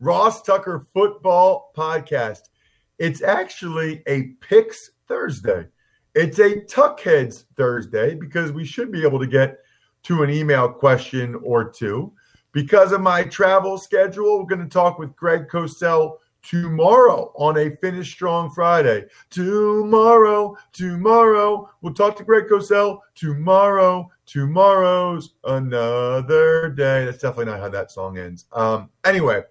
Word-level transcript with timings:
Ross 0.00 0.40
Tucker 0.40 0.86
Football 0.94 1.72
Podcast. 1.76 2.48
It's 2.98 3.22
actually 3.22 4.02
a 4.06 4.28
Picks 4.40 4.92
Thursday. 5.06 5.66
It's 6.14 6.38
a 6.38 6.62
Tuckheads 6.62 7.44
Thursday 7.56 8.14
because 8.14 8.50
we 8.50 8.64
should 8.64 8.90
be 8.90 9.02
able 9.04 9.18
to 9.18 9.26
get 9.26 9.58
to 10.04 10.22
an 10.22 10.30
email 10.30 10.70
question 10.70 11.34
or 11.44 11.68
two. 11.68 12.12
Because 12.52 12.92
of 12.92 13.02
my 13.02 13.24
travel 13.24 13.76
schedule, 13.76 14.38
we're 14.38 14.46
going 14.46 14.62
to 14.62 14.68
talk 14.68 14.98
with 14.98 15.14
Greg 15.16 15.48
Cosell 15.48 16.16
tomorrow 16.42 17.32
on 17.36 17.58
a 17.58 17.76
Finish 17.76 18.10
Strong 18.10 18.50
Friday. 18.50 19.04
Tomorrow, 19.28 20.56
tomorrow, 20.72 21.70
we'll 21.82 21.94
talk 21.94 22.16
to 22.16 22.24
Greg 22.24 22.44
Cosell 22.50 23.00
tomorrow. 23.14 24.10
Tomorrow's 24.26 25.34
another 25.44 26.70
day. 26.70 27.04
That's 27.04 27.18
definitely 27.18 27.52
not 27.52 27.60
how 27.60 27.68
that 27.68 27.90
song 27.90 28.16
ends. 28.18 28.46
Um, 28.52 28.88
anyway, 29.04 29.42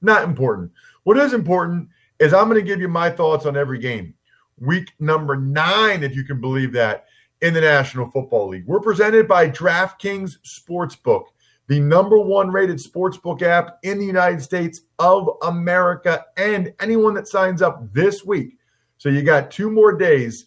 not 0.00 0.24
important. 0.24 0.70
What 1.04 1.18
is 1.18 1.32
important 1.32 1.88
is 2.18 2.32
I'm 2.32 2.48
going 2.48 2.60
to 2.60 2.66
give 2.66 2.80
you 2.80 2.88
my 2.88 3.10
thoughts 3.10 3.46
on 3.46 3.56
every 3.56 3.78
game. 3.78 4.14
Week 4.58 4.92
number 4.98 5.36
nine, 5.36 6.02
if 6.02 6.14
you 6.14 6.24
can 6.24 6.40
believe 6.40 6.72
that, 6.72 7.06
in 7.42 7.54
the 7.54 7.60
National 7.60 8.10
Football 8.10 8.48
League. 8.48 8.66
We're 8.66 8.80
presented 8.80 9.28
by 9.28 9.48
DraftKings 9.48 10.38
Sportsbook 10.44 11.26
the 11.68 11.78
number 11.78 12.18
one 12.18 12.50
rated 12.50 12.78
sportsbook 12.78 13.42
app 13.42 13.78
in 13.82 13.98
the 13.98 14.04
United 14.04 14.42
States 14.42 14.80
of 14.98 15.28
America, 15.42 16.24
and 16.36 16.72
anyone 16.80 17.14
that 17.14 17.28
signs 17.28 17.62
up 17.62 17.92
this 17.92 18.24
week. 18.24 18.56
So 18.96 19.10
you 19.10 19.22
got 19.22 19.50
two 19.50 19.70
more 19.70 19.92
days. 19.92 20.46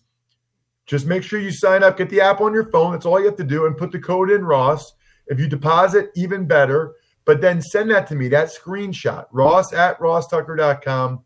Just 0.87 1.05
make 1.05 1.23
sure 1.23 1.39
you 1.39 1.51
sign 1.51 1.83
up, 1.83 1.97
get 1.97 2.09
the 2.09 2.21
app 2.21 2.41
on 2.41 2.53
your 2.53 2.69
phone. 2.71 2.91
That's 2.91 3.05
all 3.05 3.19
you 3.19 3.27
have 3.27 3.37
to 3.37 3.43
do, 3.43 3.67
and 3.67 3.77
put 3.77 3.91
the 3.91 3.99
code 3.99 4.31
in 4.31 4.43
Ross. 4.43 4.93
If 5.27 5.39
you 5.39 5.47
deposit, 5.47 6.09
even 6.15 6.47
better. 6.47 6.95
But 7.25 7.41
then 7.41 7.61
send 7.61 7.91
that 7.91 8.07
to 8.07 8.15
me, 8.15 8.27
that 8.29 8.49
screenshot, 8.49 9.25
ross 9.31 9.73
at 9.73 9.99
rosstucker.com, 9.99 11.23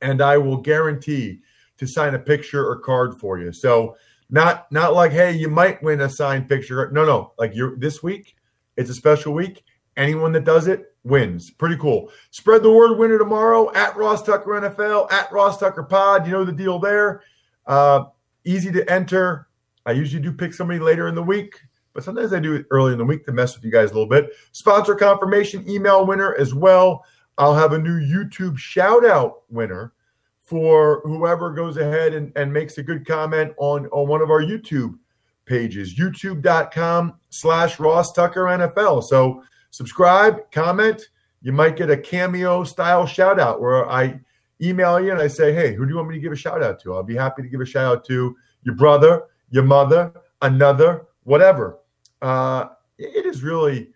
and 0.00 0.22
I 0.22 0.38
will 0.38 0.56
guarantee 0.56 1.40
to 1.78 1.86
sign 1.86 2.14
a 2.14 2.18
picture 2.18 2.66
or 2.66 2.78
card 2.78 3.18
for 3.18 3.38
you. 3.38 3.52
So 3.52 3.96
not 4.30 4.70
not 4.70 4.94
like, 4.94 5.12
hey, 5.12 5.32
you 5.32 5.48
might 5.48 5.82
win 5.82 6.00
a 6.00 6.08
signed 6.08 6.48
picture. 6.48 6.90
No, 6.92 7.04
no. 7.04 7.32
Like 7.38 7.54
you're 7.54 7.76
this 7.76 8.02
week, 8.02 8.36
it's 8.76 8.90
a 8.90 8.94
special 8.94 9.34
week. 9.34 9.64
Anyone 9.96 10.32
that 10.32 10.44
does 10.44 10.68
it 10.68 10.94
wins. 11.04 11.50
Pretty 11.50 11.76
cool. 11.76 12.10
Spread 12.30 12.62
the 12.62 12.72
word 12.72 12.96
winner 12.98 13.18
tomorrow 13.18 13.72
at 13.74 13.96
Ross 13.96 14.22
Tucker 14.22 14.50
NFL, 14.50 15.10
at 15.12 15.30
Ross 15.32 15.58
Tucker 15.58 15.82
Pod. 15.82 16.26
You 16.26 16.32
know 16.32 16.44
the 16.44 16.52
deal 16.52 16.78
there. 16.78 17.22
Uh, 17.66 18.04
easy 18.44 18.70
to 18.72 18.90
enter. 18.90 19.48
I 19.84 19.92
usually 19.92 20.22
do 20.22 20.32
pick 20.32 20.54
somebody 20.54 20.78
later 20.78 21.08
in 21.08 21.14
the 21.14 21.22
week, 21.22 21.60
but 21.92 22.04
sometimes 22.04 22.32
I 22.32 22.40
do 22.40 22.54
it 22.54 22.66
early 22.70 22.92
in 22.92 22.98
the 22.98 23.04
week 23.04 23.24
to 23.26 23.32
mess 23.32 23.54
with 23.54 23.64
you 23.64 23.70
guys 23.70 23.90
a 23.90 23.94
little 23.94 24.08
bit. 24.08 24.30
Sponsor 24.52 24.94
confirmation 24.94 25.68
email 25.68 26.06
winner 26.06 26.34
as 26.36 26.54
well. 26.54 27.04
I'll 27.38 27.54
have 27.54 27.72
a 27.72 27.78
new 27.78 27.98
YouTube 28.00 28.58
shout 28.58 29.04
out 29.04 29.42
winner 29.48 29.92
for 30.42 31.00
whoever 31.04 31.52
goes 31.52 31.76
ahead 31.76 32.12
and, 32.12 32.32
and 32.36 32.52
makes 32.52 32.78
a 32.78 32.82
good 32.82 33.06
comment 33.06 33.52
on, 33.58 33.86
on 33.86 34.08
one 34.08 34.20
of 34.20 34.30
our 34.30 34.42
YouTube 34.42 34.98
pages, 35.46 35.98
youtube.com 35.98 37.14
slash 37.30 37.80
Ross 37.80 38.12
Tucker 38.12 38.42
NFL. 38.42 39.04
So 39.04 39.42
subscribe, 39.70 40.50
comment. 40.52 41.08
You 41.42 41.52
might 41.52 41.76
get 41.76 41.90
a 41.90 41.96
cameo 41.96 42.64
style 42.64 43.06
shout 43.06 43.40
out 43.40 43.60
where 43.60 43.88
I 43.90 44.20
email 44.62 45.00
you 45.00 45.10
and 45.10 45.20
I 45.20 45.26
say, 45.26 45.52
hey, 45.52 45.74
who 45.74 45.84
do 45.86 45.90
you 45.90 45.96
want 45.96 46.08
me 46.08 46.14
to 46.16 46.20
give 46.20 46.32
a 46.32 46.36
shout 46.36 46.62
out 46.62 46.80
to? 46.82 46.94
I'll 46.94 47.02
be 47.02 47.16
happy 47.16 47.42
to 47.42 47.48
give 47.48 47.60
a 47.60 47.66
shout 47.66 47.96
out 47.96 48.04
to 48.06 48.36
your 48.62 48.74
brother, 48.74 49.22
your 49.50 49.64
mother, 49.64 50.12
another, 50.42 51.06
whatever. 51.24 51.79
Uh, 52.22 52.66
it 52.98 53.26
is 53.26 53.42
really 53.42 53.88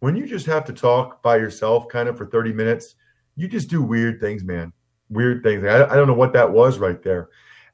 when 0.00 0.16
you 0.16 0.26
just 0.26 0.46
have 0.46 0.64
to 0.66 0.72
talk 0.72 1.22
by 1.22 1.36
yourself 1.36 1.88
kind 1.88 2.08
of 2.08 2.16
for 2.16 2.26
30 2.26 2.52
minutes, 2.52 2.94
you 3.36 3.48
just 3.48 3.68
do 3.68 3.82
weird 3.82 4.20
things, 4.20 4.44
man. 4.44 4.72
Weird 5.10 5.42
things. 5.42 5.64
I, 5.64 5.84
I 5.84 5.96
don't 5.96 6.06
know 6.06 6.14
what 6.14 6.32
that 6.34 6.50
was 6.50 6.78
right 6.78 7.02
there. 7.02 7.30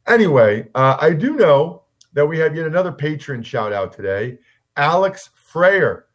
Anyway, 0.07 0.69
uh, 0.75 0.97
I 1.01 1.13
do 1.13 1.37
know 1.37 1.83
that 2.13 2.27
we 2.27 2.39
have 2.39 2.55
yet 2.55 2.67
another 2.67 2.93
patron 2.93 3.43
shout 3.43 3.73
out 3.73 3.93
today, 3.93 4.39
Alex 4.77 5.31
Freyer. 5.35 6.07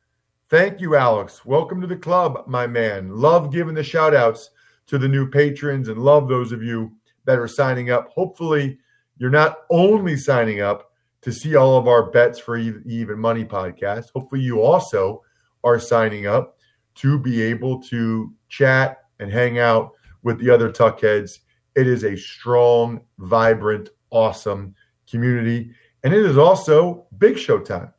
Thank 0.49 0.81
you, 0.81 0.95
Alex. 0.95 1.45
Welcome 1.45 1.81
to 1.81 1.87
the 1.87 1.95
club, 1.95 2.43
my 2.47 2.65
man. 2.65 3.15
Love 3.15 3.51
giving 3.51 3.75
the 3.75 3.83
shout 3.83 4.15
outs 4.15 4.49
to 4.87 4.97
the 4.97 5.07
new 5.07 5.29
patrons 5.29 5.89
and 5.89 5.99
love 5.99 6.27
those 6.27 6.51
of 6.51 6.63
you 6.63 6.91
that 7.25 7.37
are 7.37 7.47
signing 7.47 7.91
up. 7.91 8.09
Hopefully, 8.09 8.79
you're 9.17 9.29
not 9.29 9.59
only 9.69 10.17
signing 10.17 10.61
up 10.61 10.88
to 11.21 11.31
see 11.31 11.55
all 11.55 11.77
of 11.77 11.87
our 11.87 12.09
bets 12.09 12.39
for 12.39 12.57
Even 12.57 13.19
Money 13.19 13.45
podcast. 13.45 14.05
Hopefully, 14.15 14.41
you 14.41 14.61
also 14.61 15.21
are 15.63 15.79
signing 15.79 16.25
up 16.25 16.57
to 16.95 17.19
be 17.19 17.41
able 17.41 17.81
to 17.83 18.33
chat 18.47 19.05
and 19.19 19.31
hang 19.31 19.59
out 19.59 19.91
with 20.23 20.39
the 20.39 20.49
other 20.49 20.69
Tuckheads. 20.69 21.39
It 21.75 21.87
is 21.87 22.03
a 22.03 22.15
strong, 22.15 23.01
vibrant, 23.19 23.89
awesome 24.09 24.75
community. 25.09 25.71
And 26.03 26.13
it 26.13 26.25
is 26.25 26.37
also 26.37 27.07
Big 27.17 27.37
Show 27.37 27.59
time. 27.59 27.93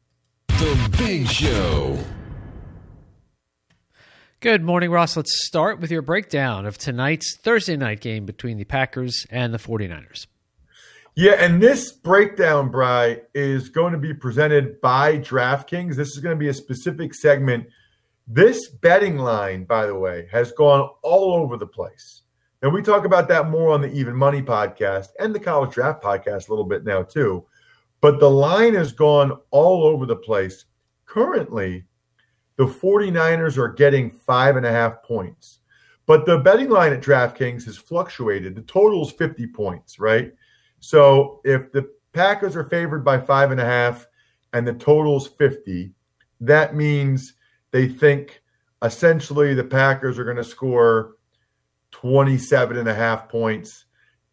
The 0.49 0.95
Big 0.99 1.27
Show. 1.27 1.99
Good 4.41 4.63
morning, 4.65 4.91
Ross. 4.91 5.17
Let's 5.17 5.47
start 5.47 5.81
with 5.81 5.91
your 5.91 6.01
breakdown 6.01 6.65
of 6.65 6.79
tonight's 6.79 7.37
Thursday 7.37 7.77
night 7.77 8.01
game 8.01 8.25
between 8.25 8.57
the 8.57 8.65
Packers 8.65 9.27
and 9.29 9.53
the 9.53 9.59
49ers. 9.59 10.27
Yeah, 11.21 11.33
and 11.33 11.63
this 11.63 11.93
breakdown, 11.93 12.71
Bry, 12.71 13.21
is 13.35 13.69
going 13.69 13.93
to 13.93 13.99
be 13.99 14.15
presented 14.15 14.81
by 14.81 15.19
DraftKings. 15.19 15.95
This 15.95 16.17
is 16.17 16.19
going 16.21 16.35
to 16.35 16.41
be 16.41 16.49
a 16.49 16.55
specific 16.55 17.13
segment. 17.13 17.67
This 18.27 18.69
betting 18.69 19.19
line, 19.19 19.65
by 19.65 19.85
the 19.85 19.95
way, 19.95 20.29
has 20.33 20.53
gone 20.53 20.89
all 21.03 21.35
over 21.35 21.59
the 21.59 21.67
place. 21.67 22.23
And 22.63 22.73
we 22.73 22.81
talk 22.81 23.05
about 23.05 23.29
that 23.29 23.51
more 23.51 23.71
on 23.71 23.83
the 23.83 23.93
Even 23.93 24.17
Money 24.17 24.41
podcast 24.41 25.09
and 25.19 25.35
the 25.35 25.39
College 25.39 25.75
Draft 25.75 26.03
podcast 26.03 26.49
a 26.49 26.53
little 26.53 26.65
bit 26.65 26.87
now, 26.87 27.03
too. 27.03 27.45
But 28.01 28.19
the 28.19 28.31
line 28.31 28.73
has 28.73 28.91
gone 28.91 29.39
all 29.51 29.85
over 29.85 30.07
the 30.07 30.17
place. 30.17 30.65
Currently, 31.05 31.85
the 32.57 32.65
49ers 32.65 33.59
are 33.59 33.69
getting 33.69 34.11
five 34.11 34.57
and 34.57 34.65
a 34.65 34.73
half 34.73 35.03
points. 35.03 35.59
But 36.07 36.25
the 36.25 36.39
betting 36.39 36.71
line 36.71 36.95
at 36.95 37.03
DraftKings 37.03 37.67
has 37.67 37.77
fluctuated. 37.77 38.55
The 38.55 38.63
total 38.63 39.03
is 39.07 39.13
50 39.13 39.49
points, 39.49 39.99
right? 40.01 40.33
So 40.81 41.41
if 41.45 41.71
the 41.73 41.91
Packers 42.13 42.57
are 42.57 42.65
favored 42.65 43.05
by 43.05 43.21
five 43.21 43.51
and 43.53 43.61
a 43.61 43.65
half 43.65 44.07
and 44.53 44.67
the 44.67 44.73
total's 44.73 45.29
50, 45.29 45.93
that 46.41 46.75
means 46.75 47.35
they 47.71 47.87
think 47.87 48.43
essentially 48.83 49.55
the 49.55 49.65
Packers 49.65 50.19
are 50.19 50.25
going 50.25 50.37
to 50.37 50.45
score 50.45 51.17
27 51.93 52.77
and 52.77 52.89
a 52.89 52.95
half 52.95 53.29
points 53.29 53.85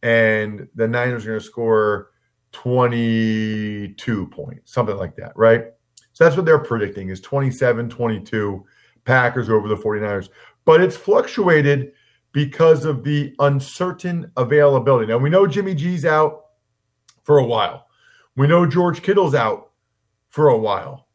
and 0.01 0.67
the 0.75 0.87
Niners 0.87 1.25
are 1.25 1.29
going 1.29 1.39
to 1.39 1.45
score 1.45 2.11
22 2.53 4.27
points, 4.27 4.73
something 4.73 4.97
like 4.97 5.15
that, 5.17 5.33
right? 5.35 5.65
So 6.13 6.23
that's 6.23 6.35
what 6.35 6.45
they're 6.45 6.57
predicting 6.59 7.09
is 7.09 7.21
27 7.21 7.89
22 7.89 8.65
Packers 9.05 9.49
over 9.49 9.67
the 9.67 9.75
49ers. 9.75 10.29
But 10.65 10.81
it's 10.81 10.97
fluctuated 10.97 11.91
because 12.31 12.85
of 12.85 13.03
the 13.03 13.33
uncertain 13.39 14.31
availability. 14.37 15.07
Now, 15.07 15.17
we 15.17 15.29
know 15.29 15.47
Jimmy 15.47 15.73
G's 15.73 16.05
out 16.05 16.45
for 17.23 17.39
a 17.39 17.45
while, 17.45 17.87
we 18.35 18.47
know 18.47 18.65
George 18.65 19.01
Kittle's 19.01 19.35
out 19.35 19.71
for 20.29 20.49
a 20.49 20.57
while. 20.57 21.07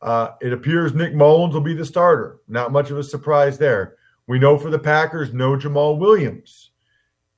Uh, 0.00 0.32
it 0.40 0.52
appears 0.52 0.94
Nick 0.94 1.14
Mullens 1.14 1.54
will 1.54 1.60
be 1.60 1.74
the 1.74 1.84
starter. 1.84 2.38
Not 2.48 2.72
much 2.72 2.90
of 2.90 2.98
a 2.98 3.04
surprise 3.04 3.56
there. 3.56 3.96
We 4.26 4.38
know 4.38 4.58
for 4.58 4.70
the 4.70 4.78
Packers, 4.78 5.32
no 5.32 5.56
Jamaal 5.56 5.98
Williams, 5.98 6.70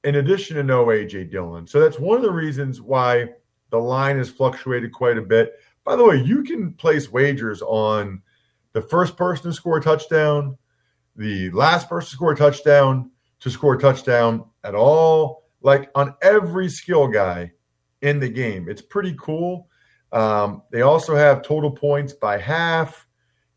in 0.05 0.17
addition 0.17 0.57
to 0.57 0.63
no 0.63 0.91
A.J. 0.91 1.25
Dillon. 1.25 1.67
So 1.67 1.81
that's 1.81 1.99
one 1.99 2.17
of 2.17 2.23
the 2.23 2.31
reasons 2.31 2.81
why 2.81 3.29
the 3.71 3.79
line 3.79 4.19
has 4.19 4.31
fluctuated 4.31 4.93
quite 4.93 5.19
a 5.19 5.23
bit. 5.23 5.55
By 5.85 5.97
the 5.97 6.05
way, 6.05 6.23
you 6.23 6.43
can 6.43 6.73
place 6.73 7.11
wagers 7.11 7.63
on 7.63 8.23
the 8.73 8.83
first 8.83 9.17
person 9.17 9.51
to 9.51 9.53
score 9.53 9.79
a 9.79 9.83
touchdown, 9.83 10.57
the 11.17 11.51
last 11.51 11.89
person 11.89 12.11
to 12.11 12.15
score 12.15 12.33
a 12.33 12.37
touchdown, 12.37 13.11
to 13.41 13.51
score 13.51 13.75
a 13.75 13.79
touchdown 13.79 14.45
at 14.65 14.75
all, 14.75 15.45
like 15.63 15.91
on 15.95 16.15
every 16.23 16.69
skill 16.69 17.09
guy 17.09 17.53
in 18.03 18.21
the 18.21 18.29
game. 18.29 18.69
It's 18.69 18.83
pretty 18.83 19.15
cool. 19.19 19.69
Um, 20.13 20.63
they 20.71 20.83
also 20.83 21.15
have 21.15 21.43
total 21.43 21.71
points 21.71 22.13
by 22.13 22.39
half. 22.39 23.07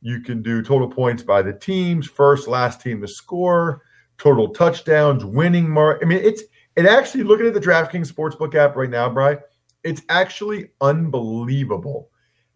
You 0.01 0.21
can 0.21 0.41
do 0.41 0.61
total 0.61 0.89
points 0.89 1.23
by 1.23 1.41
the 1.41 1.53
teams, 1.53 2.07
first, 2.07 2.47
last 2.47 2.81
team 2.81 3.01
to 3.01 3.07
score, 3.07 3.83
total 4.17 4.49
touchdowns, 4.49 5.25
winning 5.25 5.69
mark. 5.69 5.99
I 6.01 6.05
mean, 6.05 6.19
it's 6.23 6.43
it 6.75 6.85
actually 6.85 7.23
looking 7.23 7.47
at 7.47 7.53
the 7.53 7.59
DraftKings 7.59 8.11
Sportsbook 8.11 8.55
app 8.55 8.75
right 8.75 8.89
now, 8.89 9.09
Bry. 9.09 9.37
It's 9.83 10.01
actually 10.09 10.71
unbelievable 10.81 12.09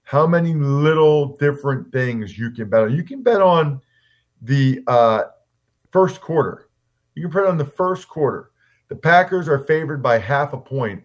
how 0.03 0.27
many 0.27 0.53
little 0.53 1.37
different 1.37 1.91
things 1.91 2.37
you 2.37 2.51
can 2.51 2.69
bet 2.69 2.83
on. 2.83 2.95
You 2.95 3.03
can 3.03 3.23
bet 3.23 3.41
on 3.41 3.81
the 4.43 4.81
uh, 4.87 5.23
first 5.91 6.21
quarter. 6.21 6.69
You 7.15 7.23
can 7.23 7.31
bet 7.31 7.49
on 7.49 7.57
the 7.57 7.65
first 7.65 8.07
quarter. 8.07 8.51
The 8.89 8.95
Packers 8.95 9.47
are 9.47 9.59
favored 9.59 10.03
by 10.03 10.19
half 10.19 10.53
a 10.53 10.57
point 10.57 11.03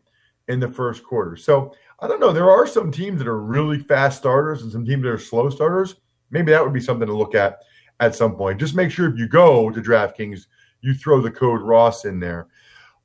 in 0.49 0.61
the 0.61 0.69
first 0.69 1.05
quarter. 1.05 1.37
So 1.37 1.75
I 2.01 2.09
don't 2.09 2.21
know. 2.21 2.33
There 2.33 2.51
are 2.51 2.67
some 2.67 2.91
teams 2.91 3.19
that 3.19 3.29
are 3.29 3.41
really 3.41 3.79
fast 3.79 4.19
starters 4.19 4.63
and 4.63 4.73
some 4.73 4.85
teams 4.85 5.03
that 5.03 5.11
are 5.11 5.19
slow 5.19 5.51
starters. 5.51 5.97
Maybe 6.31 6.53
that 6.53 6.63
would 6.63 6.73
be 6.73 6.81
something 6.81 7.07
to 7.07 7.17
look 7.17 7.35
at 7.35 7.61
at 8.01 8.15
some 8.15 8.37
point. 8.37 8.61
Just 8.61 8.75
make 8.75 8.91
sure 8.91 9.09
if 9.09 9.19
you 9.19 9.29
go 9.29 9.71
to 9.71 9.81
DraftKings, 9.81 10.47
you 10.81 10.95
throw 10.95 11.21
the 11.21 11.31
code 11.31 11.61
Ross 11.61 12.05
in 12.05 12.21
there. 12.21 12.49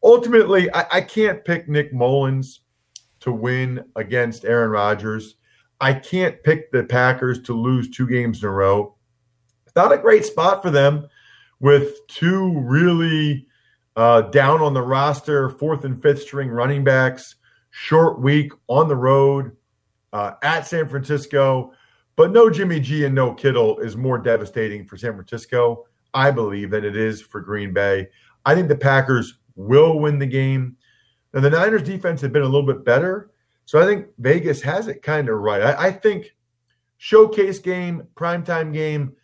Ultimately, 0.04 0.72
I, 0.74 0.86
I 0.92 1.02
can't 1.02 1.44
pick 1.44 1.68
Nick 1.68 1.94
Mullens 1.94 2.60
to 3.22 3.32
win 3.32 3.84
against 3.96 4.46
Aaron 4.46 4.72
Rodgers. 4.72 5.36
I 5.80 5.94
can't 5.94 6.42
pick 6.44 6.72
the 6.72 6.84
Packers 6.84 7.42
to 7.44 7.54
lose 7.54 7.90
two 7.90 8.08
games 8.08 8.44
in 8.44 8.50
a 8.50 8.52
row. 8.52 8.96
Not 9.76 9.92
a 9.92 9.98
great 9.98 10.26
spot 10.26 10.62
for 10.62 10.70
them 10.70 11.08
with 11.60 12.06
two 12.08 12.60
really 12.60 13.48
uh, 13.96 14.22
down 14.22 14.62
on 14.62 14.74
the 14.74 14.82
roster, 14.82 15.50
fourth 15.50 15.86
and 15.86 16.02
fifth 16.02 16.22
string 16.22 16.50
running 16.50 16.84
backs, 16.84 17.36
short 17.72 18.20
week 18.22 18.52
on 18.68 18.88
the 18.88 18.96
road 18.96 19.56
uh, 20.12 20.34
at 20.44 20.68
San 20.68 20.88
Francisco. 20.88 21.74
But 22.16 22.32
no 22.32 22.50
Jimmy 22.50 22.80
G 22.80 23.06
and 23.06 23.16
no 23.16 23.34
Kittle 23.34 23.80
is 23.80 23.98
more 23.98 24.20
devastating 24.20 24.86
for 24.86 24.98
San 24.98 25.14
Francisco, 25.14 25.86
I 26.14 26.30
believe, 26.32 26.70
than 26.70 26.86
it 26.86 26.96
is 26.96 27.22
for 27.22 27.42
Green 27.42 27.74
Bay. 27.74 28.08
I 28.46 28.54
think 28.54 28.68
the 28.68 28.76
Packers 28.76 29.40
will 29.56 30.00
win 30.00 30.20
the 30.20 30.28
game. 30.28 30.78
Now, 31.34 31.42
the 31.42 31.50
Niners 31.50 31.84
defense 31.84 32.22
had 32.22 32.32
been 32.32 32.44
a 32.44 32.48
little 32.48 32.66
bit 32.66 32.86
better, 32.86 33.32
so 33.66 33.82
I 33.82 33.86
think 33.86 34.08
Vegas 34.20 34.62
has 34.62 34.88
it 34.88 35.02
kind 35.02 35.30
of 35.30 35.40
right. 35.40 35.62
I, 35.62 35.88
I 35.88 35.92
think 35.92 36.36
showcase 36.98 37.58
game, 37.58 38.08
primetime 38.16 38.72
game, 38.72 39.16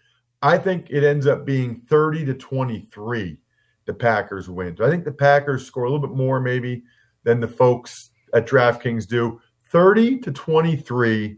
I 0.41 0.57
think 0.57 0.88
it 0.89 1.03
ends 1.03 1.27
up 1.27 1.45
being 1.45 1.81
30 1.89 2.25
to 2.25 2.33
23. 2.33 3.38
The 3.86 3.94
Packers 3.94 4.50
win. 4.50 4.77
I 4.81 4.89
think 4.89 5.03
the 5.03 5.12
Packers 5.12 5.65
score 5.65 5.83
a 5.83 5.91
little 5.91 6.07
bit 6.07 6.15
more 6.15 6.39
maybe 6.39 6.83
than 7.24 7.39
the 7.39 7.47
folks 7.47 8.12
at 8.33 8.47
DraftKings 8.47 9.07
do. 9.07 9.41
30 9.71 10.19
to 10.19 10.31
23. 10.31 11.38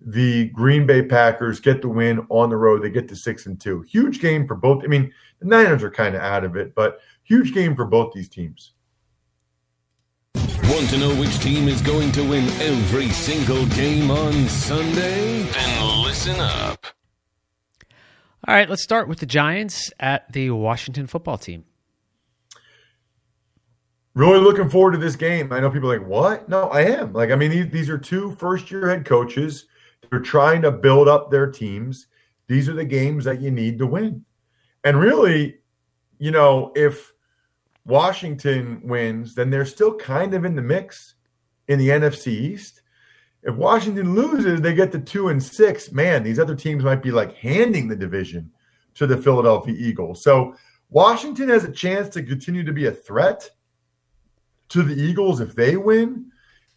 The 0.00 0.48
Green 0.50 0.86
Bay 0.86 1.02
Packers 1.02 1.58
get 1.60 1.82
the 1.82 1.88
win 1.88 2.24
on 2.28 2.50
the 2.50 2.56
road. 2.56 2.82
They 2.82 2.90
get 2.90 3.08
to 3.08 3.16
six 3.16 3.46
and 3.46 3.60
two. 3.60 3.82
Huge 3.82 4.20
game 4.20 4.46
for 4.46 4.54
both. 4.54 4.84
I 4.84 4.86
mean, 4.86 5.12
the 5.40 5.46
Niners 5.46 5.82
are 5.82 5.90
kind 5.90 6.14
of 6.14 6.20
out 6.20 6.44
of 6.44 6.56
it, 6.56 6.74
but 6.74 7.00
huge 7.24 7.52
game 7.52 7.74
for 7.74 7.84
both 7.84 8.12
these 8.12 8.28
teams. 8.28 8.74
Want 10.34 10.90
to 10.90 10.98
know 10.98 11.14
which 11.16 11.38
team 11.40 11.66
is 11.66 11.80
going 11.82 12.12
to 12.12 12.22
win 12.22 12.44
every 12.60 13.08
single 13.08 13.66
game 13.66 14.10
on 14.10 14.48
Sunday? 14.48 15.42
Then 15.42 16.02
listen 16.02 16.38
up. 16.38 16.86
All 18.46 18.54
right, 18.54 18.70
let's 18.70 18.84
start 18.84 19.08
with 19.08 19.18
the 19.18 19.26
Giants 19.26 19.90
at 19.98 20.32
the 20.32 20.50
Washington 20.50 21.06
football 21.08 21.38
team. 21.38 21.64
Really 24.14 24.38
looking 24.38 24.70
forward 24.70 24.92
to 24.92 24.98
this 24.98 25.16
game. 25.16 25.52
I 25.52 25.60
know 25.60 25.70
people 25.70 25.90
are 25.92 25.98
like, 25.98 26.08
what? 26.08 26.48
No, 26.48 26.68
I 26.68 26.82
am. 26.82 27.12
Like, 27.12 27.30
I 27.30 27.36
mean, 27.36 27.50
these, 27.50 27.68
these 27.70 27.90
are 27.90 27.98
two 27.98 28.34
first 28.36 28.70
year 28.70 28.88
head 28.88 29.04
coaches. 29.04 29.66
They're 30.08 30.20
trying 30.20 30.62
to 30.62 30.70
build 30.70 31.08
up 31.08 31.30
their 31.30 31.50
teams. 31.50 32.06
These 32.46 32.68
are 32.68 32.74
the 32.74 32.84
games 32.84 33.24
that 33.24 33.40
you 33.40 33.50
need 33.50 33.78
to 33.78 33.86
win. 33.86 34.24
And 34.84 34.98
really, 34.98 35.58
you 36.18 36.30
know, 36.30 36.72
if 36.74 37.12
Washington 37.84 38.80
wins, 38.84 39.34
then 39.34 39.50
they're 39.50 39.66
still 39.66 39.94
kind 39.94 40.32
of 40.34 40.44
in 40.44 40.54
the 40.54 40.62
mix 40.62 41.14
in 41.66 41.78
the 41.78 41.88
NFC 41.88 42.28
East. 42.28 42.82
If 43.42 43.54
Washington 43.54 44.14
loses, 44.14 44.60
they 44.60 44.74
get 44.74 44.92
to 44.92 44.98
two 44.98 45.28
and 45.28 45.42
six. 45.42 45.92
Man, 45.92 46.22
these 46.22 46.38
other 46.38 46.56
teams 46.56 46.84
might 46.84 47.02
be 47.02 47.10
like 47.10 47.36
handing 47.36 47.88
the 47.88 47.96
division 47.96 48.50
to 48.94 49.06
the 49.06 49.16
Philadelphia 49.16 49.74
Eagles. 49.78 50.22
So 50.22 50.54
Washington 50.90 51.48
has 51.48 51.64
a 51.64 51.72
chance 51.72 52.08
to 52.10 52.22
continue 52.22 52.64
to 52.64 52.72
be 52.72 52.86
a 52.86 52.92
threat 52.92 53.50
to 54.70 54.82
the 54.82 54.94
Eagles 54.94 55.40
if 55.40 55.54
they 55.54 55.76
win. 55.76 56.30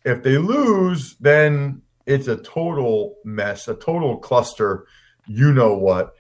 If 0.06 0.24
they 0.24 0.38
lose, 0.38 1.16
then 1.19 1.81
it's 2.06 2.28
a 2.28 2.38
total 2.38 3.16
mess, 3.24 3.68
a 3.68 3.75
total 3.75 4.18
cluster. 4.18 4.88
You 5.28 5.54
know 5.54 5.75
what? 5.75 6.16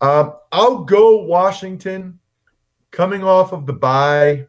Um, 0.00 0.34
I'll 0.52 0.84
go 0.84 1.22
Washington 1.22 2.18
coming 2.90 3.22
off 3.24 3.52
of 3.52 3.66
the 3.66 3.72
bye, 3.72 4.46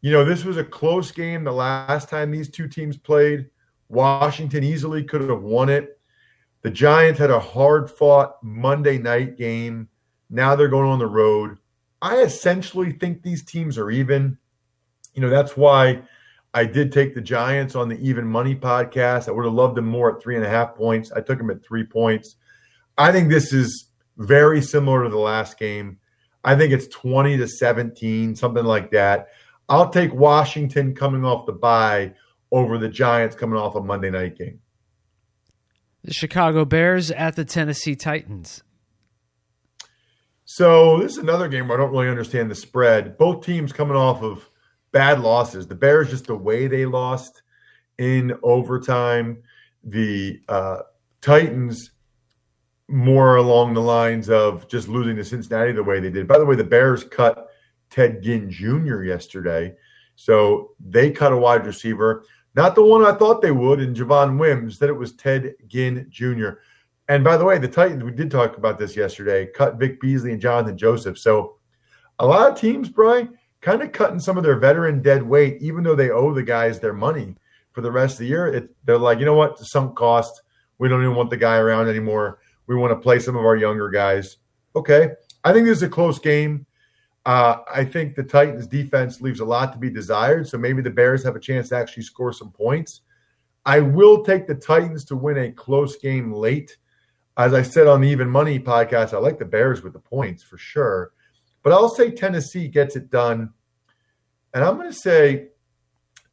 you 0.00 0.12
know, 0.12 0.24
this 0.24 0.44
was 0.44 0.56
a 0.56 0.64
close 0.64 1.10
game 1.10 1.44
the 1.44 1.52
last 1.52 2.08
time 2.08 2.30
these 2.30 2.50
two 2.50 2.68
teams 2.68 2.96
played. 2.96 3.46
Washington 3.88 4.64
easily 4.64 5.04
could 5.04 5.22
have 5.22 5.42
won 5.42 5.68
it. 5.68 5.98
The 6.62 6.70
Giants 6.70 7.18
had 7.18 7.30
a 7.30 7.38
hard 7.38 7.90
fought 7.90 8.42
Monday 8.42 8.98
night 8.98 9.36
game. 9.36 9.88
Now 10.30 10.56
they're 10.56 10.68
going 10.68 10.90
on 10.90 10.98
the 10.98 11.06
road. 11.06 11.58
I 12.02 12.18
essentially 12.18 12.92
think 12.92 13.22
these 13.22 13.44
teams 13.44 13.78
are 13.78 13.90
even. 13.90 14.38
You 15.14 15.22
know, 15.22 15.30
that's 15.30 15.56
why 15.56 16.02
I 16.52 16.64
did 16.64 16.92
take 16.92 17.14
the 17.14 17.20
Giants 17.20 17.74
on 17.74 17.88
the 17.88 17.98
Even 18.00 18.26
Money 18.26 18.54
podcast. 18.54 19.28
I 19.28 19.32
would 19.32 19.44
have 19.44 19.54
loved 19.54 19.76
them 19.76 19.86
more 19.86 20.14
at 20.14 20.22
three 20.22 20.36
and 20.36 20.44
a 20.44 20.48
half 20.48 20.74
points. 20.74 21.12
I 21.12 21.20
took 21.20 21.38
them 21.38 21.50
at 21.50 21.64
three 21.64 21.84
points. 21.84 22.36
I 22.98 23.12
think 23.12 23.28
this 23.28 23.52
is 23.52 23.90
very 24.18 24.60
similar 24.60 25.04
to 25.04 25.08
the 25.08 25.18
last 25.18 25.58
game. 25.58 25.98
I 26.44 26.54
think 26.54 26.72
it's 26.72 26.86
20 26.88 27.36
to 27.38 27.48
17, 27.48 28.36
something 28.36 28.64
like 28.64 28.90
that. 28.92 29.28
I'll 29.68 29.88
take 29.90 30.12
Washington 30.12 30.94
coming 30.94 31.24
off 31.24 31.46
the 31.46 31.52
bye 31.52 32.14
over 32.52 32.78
the 32.78 32.88
Giants 32.88 33.36
coming 33.36 33.58
off 33.58 33.74
a 33.74 33.80
Monday 33.80 34.10
night 34.10 34.36
game. 34.36 34.60
The 36.04 36.14
Chicago 36.14 36.64
Bears 36.64 37.10
at 37.10 37.36
the 37.36 37.44
Tennessee 37.44 37.96
Titans. 37.96 38.62
So 40.44 41.00
this 41.00 41.12
is 41.12 41.18
another 41.18 41.48
game 41.48 41.66
where 41.66 41.76
I 41.76 41.82
don't 41.82 41.90
really 41.90 42.08
understand 42.08 42.50
the 42.50 42.54
spread. 42.54 43.18
Both 43.18 43.44
teams 43.44 43.72
coming 43.72 43.96
off 43.96 44.22
of 44.22 44.48
bad 44.92 45.20
losses. 45.20 45.66
The 45.66 45.74
Bears 45.74 46.10
just 46.10 46.26
the 46.26 46.36
way 46.36 46.68
they 46.68 46.86
lost 46.86 47.42
in 47.98 48.38
overtime. 48.44 49.42
The 49.82 50.40
uh, 50.48 50.82
Titans 51.20 51.90
more 52.88 53.36
along 53.36 53.74
the 53.74 53.80
lines 53.80 54.30
of 54.30 54.68
just 54.68 54.86
losing 54.86 55.16
to 55.16 55.24
Cincinnati 55.24 55.72
the 55.72 55.82
way 55.82 55.98
they 55.98 56.10
did. 56.10 56.28
By 56.28 56.38
the 56.38 56.46
way, 56.46 56.54
the 56.54 56.64
Bears 56.64 57.02
cut 57.02 57.48
Ted 57.90 58.22
Ginn 58.22 58.50
Jr. 58.50 59.02
yesterday. 59.02 59.74
So 60.14 60.72
they 60.80 61.10
cut 61.10 61.32
a 61.32 61.36
wide 61.36 61.66
receiver, 61.66 62.24
not 62.56 62.74
the 62.74 62.82
one 62.82 63.04
I 63.04 63.12
thought 63.12 63.42
they 63.42 63.52
would 63.52 63.80
in 63.80 63.94
Javon 63.94 64.38
Wims, 64.38 64.78
that 64.78 64.88
it 64.88 64.94
was 64.94 65.12
Ted 65.12 65.54
Ginn 65.68 66.06
Jr. 66.08 66.50
And 67.08 67.22
by 67.22 67.36
the 67.36 67.44
way, 67.44 67.58
the 67.58 67.68
Titans, 67.68 68.02
we 68.02 68.10
did 68.10 68.30
talk 68.30 68.56
about 68.56 68.78
this 68.78 68.96
yesterday, 68.96 69.46
cut 69.46 69.76
Vic 69.76 70.00
Beasley 70.00 70.32
and 70.32 70.42
Johnathan 70.42 70.76
Joseph. 70.76 71.18
So 71.18 71.58
a 72.18 72.26
lot 72.26 72.50
of 72.50 72.58
teams, 72.58 72.88
Brian, 72.88 73.38
kind 73.60 73.82
of 73.82 73.92
cutting 73.92 74.18
some 74.18 74.38
of 74.38 74.42
their 74.42 74.58
veteran 74.58 75.02
dead 75.02 75.22
weight, 75.22 75.58
even 75.60 75.84
though 75.84 75.94
they 75.94 76.10
owe 76.10 76.32
the 76.32 76.42
guys 76.42 76.80
their 76.80 76.94
money 76.94 77.36
for 77.72 77.82
the 77.82 77.92
rest 77.92 78.14
of 78.14 78.18
the 78.20 78.26
year. 78.26 78.48
It, 78.48 78.70
they're 78.84 78.98
like, 78.98 79.18
you 79.18 79.26
know 79.26 79.34
what, 79.34 79.58
sunk 79.58 79.94
cost. 79.94 80.42
We 80.78 80.88
don't 80.88 81.02
even 81.02 81.14
want 81.14 81.30
the 81.30 81.36
guy 81.36 81.58
around 81.58 81.88
anymore. 81.88 82.40
We 82.66 82.74
want 82.74 82.90
to 82.90 83.02
play 83.02 83.18
some 83.18 83.36
of 83.36 83.44
our 83.44 83.56
younger 83.56 83.90
guys. 83.90 84.38
Okay. 84.74 85.10
I 85.44 85.52
think 85.52 85.66
this 85.66 85.76
is 85.76 85.82
a 85.82 85.88
close 85.88 86.18
game. 86.18 86.66
Uh, 87.26 87.58
I 87.74 87.84
think 87.84 88.14
the 88.14 88.22
Titans 88.22 88.68
defense 88.68 89.20
leaves 89.20 89.40
a 89.40 89.44
lot 89.44 89.72
to 89.72 89.78
be 89.78 89.90
desired. 89.90 90.48
So 90.48 90.58
maybe 90.58 90.80
the 90.80 90.90
Bears 90.90 91.24
have 91.24 91.34
a 91.34 91.40
chance 91.40 91.68
to 91.70 91.76
actually 91.76 92.04
score 92.04 92.32
some 92.32 92.52
points. 92.52 93.00
I 93.66 93.80
will 93.80 94.24
take 94.24 94.46
the 94.46 94.54
Titans 94.54 95.04
to 95.06 95.16
win 95.16 95.36
a 95.36 95.50
close 95.50 95.96
game 95.96 96.32
late. 96.32 96.76
As 97.36 97.52
I 97.52 97.62
said 97.62 97.88
on 97.88 98.00
the 98.00 98.08
Even 98.08 98.30
Money 98.30 98.60
podcast, 98.60 99.12
I 99.12 99.18
like 99.18 99.40
the 99.40 99.44
Bears 99.44 99.82
with 99.82 99.92
the 99.92 99.98
points 99.98 100.44
for 100.44 100.56
sure. 100.56 101.10
But 101.64 101.72
I'll 101.72 101.88
say 101.88 102.12
Tennessee 102.12 102.68
gets 102.68 102.94
it 102.94 103.10
done. 103.10 103.52
And 104.54 104.62
I'm 104.62 104.76
going 104.76 104.92
to 104.92 104.96
say 104.96 105.48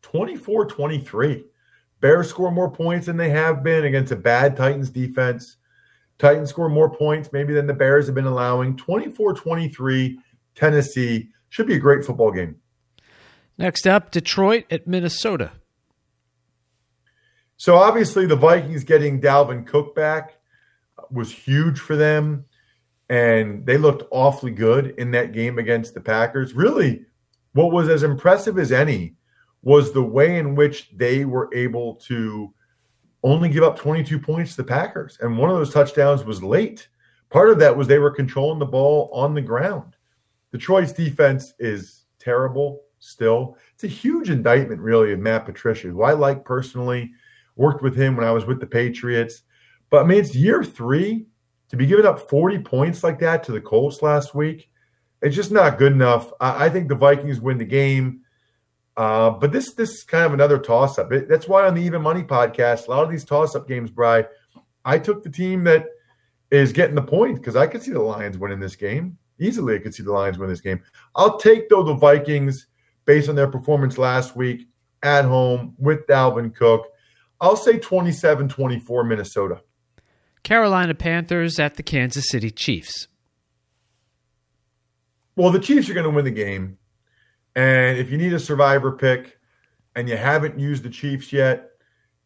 24 0.04 0.68
23. 0.68 1.44
Bears 2.02 2.30
score 2.30 2.52
more 2.52 2.70
points 2.70 3.08
than 3.08 3.18
they 3.18 3.32
have 3.32 3.64
been 3.64 3.86
against 3.86 4.12
a 4.12 4.16
bad 4.16 4.56
Titans 4.56 4.92
defense. 4.92 5.58
Titans 6.20 6.52
score 6.52 6.70
more 6.70 6.96
points 6.96 7.32
maybe 7.34 7.52
than 7.52 7.66
the 7.66 7.74
Bears 7.74 8.06
have 8.06 8.14
been 8.14 8.28
allowing. 8.28 8.78
24 8.78 9.34
23, 9.34 10.20
Tennessee. 10.56 11.30
Should 11.50 11.68
be 11.68 11.76
a 11.76 11.80
great 11.80 12.04
football 12.04 12.32
game. 12.32 12.56
Next 13.58 13.86
up, 13.86 14.12
Detroit 14.12 14.66
at 14.72 14.88
Minnesota. 14.88 15.52
So 17.58 17.76
obviously, 17.76 18.26
the 18.26 18.36
Vikings 18.36 18.84
getting 18.84 19.22
Dalvin 19.22 19.66
Cook 19.66 19.96
back 19.96 20.40
was 21.12 21.32
huge 21.32 21.80
for 21.80 21.96
them. 21.96 22.46
And 23.10 23.66
they 23.66 23.78
looked 23.78 24.04
awfully 24.12 24.52
good 24.52 24.96
in 24.98 25.12
that 25.12 25.34
game 25.34 25.60
against 25.60 25.94
the 25.94 26.02
Packers. 26.02 26.54
Really, 26.54 27.06
what 27.54 27.72
was 27.72 27.90
as 27.90 28.04
impressive 28.04 28.58
as 28.58 28.72
any 28.72 29.16
was 29.62 29.94
the 29.94 30.04
way 30.04 30.38
in 30.38 30.56
which 30.56 30.90
they 30.96 31.26
were 31.26 31.50
able 31.54 31.96
to 31.96 32.54
only 33.24 33.50
give 33.50 33.64
up 33.64 33.78
22 33.78 34.20
points 34.20 34.52
to 34.52 34.58
the 34.58 34.68
Packers. 34.68 35.18
And 35.22 35.38
one 35.38 35.50
of 35.50 35.56
those 35.56 35.74
touchdowns 35.74 36.24
was 36.24 36.44
late. 36.44 36.88
Part 37.30 37.50
of 37.50 37.60
that 37.60 37.76
was 37.76 37.88
they 37.88 38.00
were 38.00 38.12
controlling 38.12 38.60
the 38.60 38.66
ball 38.66 39.10
on 39.14 39.34
the 39.34 39.42
ground. 39.42 39.96
Detroit's 40.54 40.94
defense 40.94 41.56
is 41.58 42.06
terrible 42.20 42.82
still. 43.00 43.58
It's 43.74 43.84
a 43.84 43.88
huge 43.88 44.30
indictment, 44.30 44.80
really, 44.80 45.12
of 45.12 45.20
Matt 45.20 45.46
Patricia, 45.46 45.88
who 45.88 46.04
I 46.04 46.14
like 46.14 46.46
personally, 46.46 47.12
worked 47.56 47.82
with 47.82 47.96
him 47.96 48.16
when 48.16 48.26
I 48.26 48.32
was 48.32 48.46
with 48.46 48.60
the 48.60 48.68
Patriots. 48.68 49.42
But 49.90 50.04
I 50.04 50.08
mean, 50.08 50.20
it's 50.20 50.36
year 50.36 50.64
three 50.64 51.26
to 51.70 51.76
be 51.76 51.88
giving 51.88 52.06
up 52.06 52.30
40 52.30 52.60
points 52.60 53.04
like 53.04 53.18
that 53.20 53.44
to 53.46 53.52
the 53.52 53.60
Colts 53.60 54.04
last 54.04 54.36
week. 54.36 54.70
It's 55.24 55.36
just 55.36 55.52
not 55.52 55.80
good 55.80 55.92
enough. 55.92 56.32
I, 56.40 56.66
I 56.66 56.70
think 56.70 56.88
the 56.88 56.96
Vikings 56.96 57.42
win 57.42 57.58
the 57.58 57.66
game. 57.66 58.22
Uh, 58.96 59.32
but 59.32 59.52
this 59.52 59.74
this 59.74 59.90
is 59.90 60.04
kind 60.04 60.24
of 60.24 60.34
another 60.34 60.60
toss 60.60 61.00
up. 61.00 61.10
That's 61.10 61.48
why 61.48 61.66
on 61.66 61.74
the 61.74 61.82
Even 61.82 62.04
Money 62.04 62.22
podcast, 62.22 62.88
a 62.88 62.92
lot 62.92 63.04
of 63.04 63.10
these 63.10 63.26
toss 63.26 63.56
up 63.56 63.68
games, 63.68 63.90
Bry, 63.90 64.28
I 64.86 65.00
took 65.00 65.24
the 65.24 65.32
team 65.32 65.64
that 65.64 65.88
is 66.52 66.72
getting 66.72 66.94
the 66.94 67.02
point 67.02 67.38
because 67.38 67.56
I 67.56 67.66
could 67.66 67.82
see 67.82 67.92
the 67.92 68.02
Lions 68.02 68.38
winning 68.38 68.60
this 68.60 68.76
game 68.76 69.18
easily. 69.40 69.76
I 69.76 69.80
could 69.80 69.94
see 69.94 70.04
the 70.04 70.12
Lions 70.12 70.38
win 70.38 70.50
this 70.50 70.62
game. 70.62 70.82
I'll 71.16 71.38
take 71.38 71.70
though 71.70 71.84
the 71.84 71.96
Vikings 71.96 72.68
based 73.06 73.30
on 73.30 73.36
their 73.36 73.48
performance 73.48 73.98
last 73.98 74.36
week 74.36 74.68
at 75.02 75.26
home 75.26 75.76
with 75.78 76.08
Dalvin 76.08 76.56
Cook. 76.56 76.88
I'll 77.42 77.58
say 77.58 77.78
27-24 77.78 79.08
Minnesota. 79.08 79.62
Carolina 80.44 80.94
Panthers 80.94 81.60
at 81.60 81.76
the 81.76 81.84
Kansas 81.84 82.30
City 82.30 82.52
Chiefs. 82.52 83.08
Well, 85.36 85.52
the 85.52 85.60
Chiefs 85.60 85.90
are 85.90 85.94
going 85.94 86.06
to 86.06 86.10
win 86.10 86.26
the 86.26 86.32
game. 86.32 86.78
And 87.56 87.98
if 87.98 88.10
you 88.12 88.18
need 88.18 88.34
a 88.34 88.40
survivor 88.40 88.92
pick 88.92 89.38
and 89.96 90.08
you 90.08 90.18
haven't 90.18 90.60
used 90.60 90.84
the 90.84 90.90
Chiefs 90.90 91.34
yet, 91.34 91.70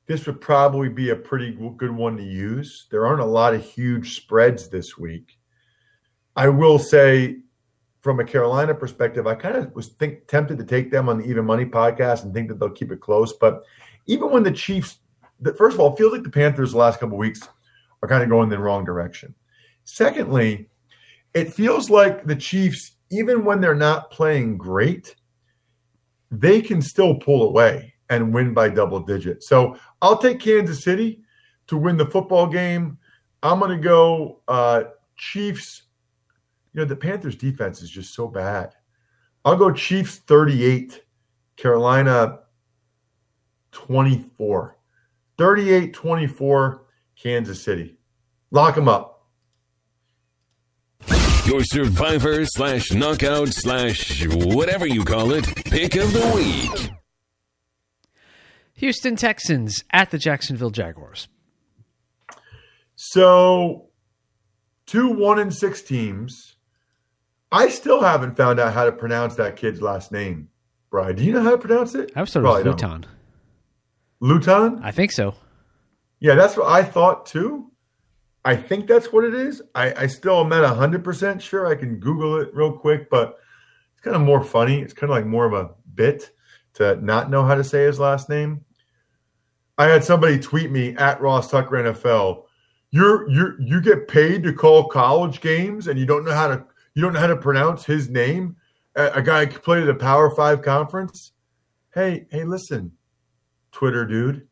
this 0.07 0.25
would 0.25 0.39
probably 0.39 0.89
be 0.89 1.09
a 1.09 1.15
pretty 1.15 1.51
good 1.77 1.91
one 1.91 2.17
to 2.17 2.23
use. 2.23 2.87
There 2.89 3.05
aren't 3.05 3.21
a 3.21 3.25
lot 3.25 3.53
of 3.53 3.63
huge 3.63 4.15
spreads 4.15 4.69
this 4.69 4.97
week. 4.97 5.36
I 6.37 6.47
will 6.47 6.77
say, 6.77 7.39
from 8.01 8.19
a 8.19 8.23
Carolina 8.23 8.75
perspective, 8.75 9.25
I 9.25 9.33
kind 9.33 9.57
of 9.57 9.73
was 9.75 9.87
think, 9.89 10.27
tempted 10.27 10.59
to 10.59 10.63
take 10.63 10.91
them 10.91 11.09
on 11.09 11.17
the 11.17 11.25
Even 11.25 11.45
Money 11.45 11.65
podcast 11.65 12.23
and 12.23 12.33
think 12.33 12.47
that 12.47 12.59
they'll 12.59 12.69
keep 12.69 12.91
it 12.91 13.01
close. 13.01 13.33
But 13.33 13.63
even 14.05 14.31
when 14.31 14.43
the 14.43 14.51
Chiefs, 14.51 14.99
the, 15.41 15.53
first 15.55 15.73
of 15.73 15.79
all, 15.79 15.93
it 15.93 15.97
feels 15.97 16.13
like 16.13 16.23
the 16.23 16.29
Panthers 16.29 16.71
the 16.71 16.77
last 16.77 16.99
couple 16.99 17.17
weeks 17.17 17.41
are 18.01 18.07
kind 18.07 18.21
of 18.21 18.29
going 18.29 18.43
in 18.43 18.49
the 18.49 18.59
wrong 18.59 18.85
direction. 18.85 19.33
Secondly, 19.83 20.69
it 21.33 21.53
feels 21.53 21.89
like 21.89 22.25
the 22.25 22.35
Chiefs, 22.35 22.91
even 23.09 23.43
when 23.43 23.59
they're 23.59 23.75
not 23.75 24.11
playing 24.11 24.57
great, 24.57 25.15
they 26.29 26.61
can 26.61 26.81
still 26.81 27.15
pull 27.15 27.49
away 27.49 27.93
and 28.09 28.33
win 28.33 28.53
by 28.53 28.69
double 28.69 28.99
digits. 28.99 29.49
So 29.49 29.75
I'll 30.01 30.17
take 30.17 30.39
Kansas 30.39 30.83
City 30.83 31.21
to 31.65 31.77
win 31.77 31.97
the 31.97 32.05
football 32.05 32.47
game. 32.47 32.99
I'm 33.41 33.59
going 33.59 33.75
to 33.75 33.83
go 33.83 34.41
uh, 34.47 34.83
Chiefs. 35.17 35.83
You 36.77 36.83
know, 36.83 36.89
the 36.89 36.95
Panthers 36.95 37.35
defense 37.35 37.81
is 37.81 37.89
just 37.89 38.13
so 38.13 38.27
bad. 38.27 38.75
I'll 39.43 39.55
go 39.55 39.71
Chiefs 39.71 40.17
38, 40.17 41.03
Carolina 41.55 42.41
24. 43.71 44.77
38 45.39 45.93
24, 45.95 46.85
Kansas 47.19 47.63
City. 47.63 47.97
Lock 48.51 48.75
them 48.75 48.87
up. 48.87 49.25
Your 51.47 51.63
survivor 51.63 52.45
slash 52.45 52.91
knockout 52.91 53.47
slash 53.47 54.27
whatever 54.27 54.85
you 54.85 55.03
call 55.03 55.31
it 55.31 55.47
pick 55.65 55.95
of 55.95 56.13
the 56.13 56.31
week. 56.35 56.91
Houston 58.75 59.15
Texans 59.15 59.83
at 59.91 60.11
the 60.11 60.19
Jacksonville 60.19 60.69
Jaguars. 60.69 61.27
So, 62.95 63.87
two 64.85 65.07
one 65.07 65.39
and 65.39 65.51
six 65.51 65.81
teams. 65.81 66.56
I 67.51 67.69
still 67.69 68.01
haven't 68.01 68.35
found 68.35 68.59
out 68.59 68.73
how 68.73 68.85
to 68.85 68.91
pronounce 68.91 69.35
that 69.35 69.55
kid's 69.55 69.81
last 69.81 70.11
name. 70.11 70.49
Brian, 70.89 71.15
do 71.15 71.23
you 71.23 71.33
know 71.33 71.43
how 71.43 71.51
to 71.51 71.57
pronounce 71.57 71.95
it? 71.95 72.11
I 72.15 72.21
was 72.21 72.35
it 72.35 72.41
was 72.41 72.65
Luton. 72.65 73.05
Luton? 74.19 74.79
I 74.83 74.91
think 74.91 75.11
so. 75.11 75.35
Yeah, 76.19 76.35
that's 76.35 76.57
what 76.57 76.67
I 76.67 76.83
thought 76.83 77.25
too. 77.25 77.71
I 78.43 78.55
think 78.55 78.87
that's 78.87 79.11
what 79.11 79.23
it 79.23 79.33
is. 79.33 79.61
I, 79.75 79.93
I 79.93 80.07
still 80.07 80.39
am 80.39 80.49
not 80.49 80.77
100% 80.77 81.41
sure. 81.41 81.67
I 81.67 81.75
can 81.75 81.99
Google 81.99 82.39
it 82.39 82.53
real 82.53 82.71
quick, 82.71 83.09
but 83.09 83.37
it's 83.93 84.01
kind 84.01 84.15
of 84.15 84.21
more 84.21 84.43
funny. 84.43 84.79
It's 84.81 84.93
kind 84.93 85.11
of 85.11 85.17
like 85.17 85.25
more 85.25 85.45
of 85.45 85.53
a 85.53 85.71
bit 85.95 86.31
to 86.75 86.95
not 87.03 87.29
know 87.29 87.43
how 87.43 87.55
to 87.55 87.63
say 87.63 87.83
his 87.83 87.99
last 87.99 88.29
name. 88.29 88.63
I 89.77 89.85
had 89.85 90.03
somebody 90.03 90.39
tweet 90.39 90.71
me 90.71 90.95
at 90.95 91.21
Ross 91.21 91.51
Tucker 91.51 91.75
NFL. 91.75 92.43
You're 92.91 93.29
you 93.29 93.55
you 93.59 93.81
get 93.81 94.07
paid 94.07 94.43
to 94.43 94.53
call 94.53 94.87
college 94.87 95.41
games 95.41 95.87
and 95.87 95.99
you 95.99 96.05
don't 96.05 96.23
know 96.23 96.33
how 96.33 96.47
to 96.47 96.65
you 96.97 97.03
don't 97.03 97.13
know 97.13 97.19
how 97.19 97.27
to 97.27 97.37
pronounce 97.37 97.85
his 97.85 98.09
name. 98.09 98.55
A, 98.95 99.21
guy 99.21 99.45
played 99.45 99.83
at 99.83 99.89
a 99.89 99.93
Power 99.93 100.31
Five 100.31 100.63
conference. 100.63 101.31
Hey 101.93 102.25
hey, 102.31 102.43
listen, 102.43 102.91
Twitter 103.71 104.03
dude. 104.03 104.47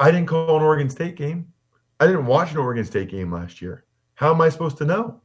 I 0.00 0.10
didn't 0.10 0.26
call 0.26 0.56
an 0.56 0.62
Oregon 0.62 0.88
State 0.88 1.16
game. 1.16 1.52
I 2.00 2.06
didn't 2.06 2.24
watch 2.24 2.52
an 2.52 2.56
Oregon 2.56 2.86
State 2.86 3.10
game 3.10 3.30
last 3.30 3.60
year. 3.60 3.84
How 4.14 4.32
am 4.32 4.40
I 4.40 4.48
supposed 4.48 4.78
to 4.78 4.86
know? 4.86 5.20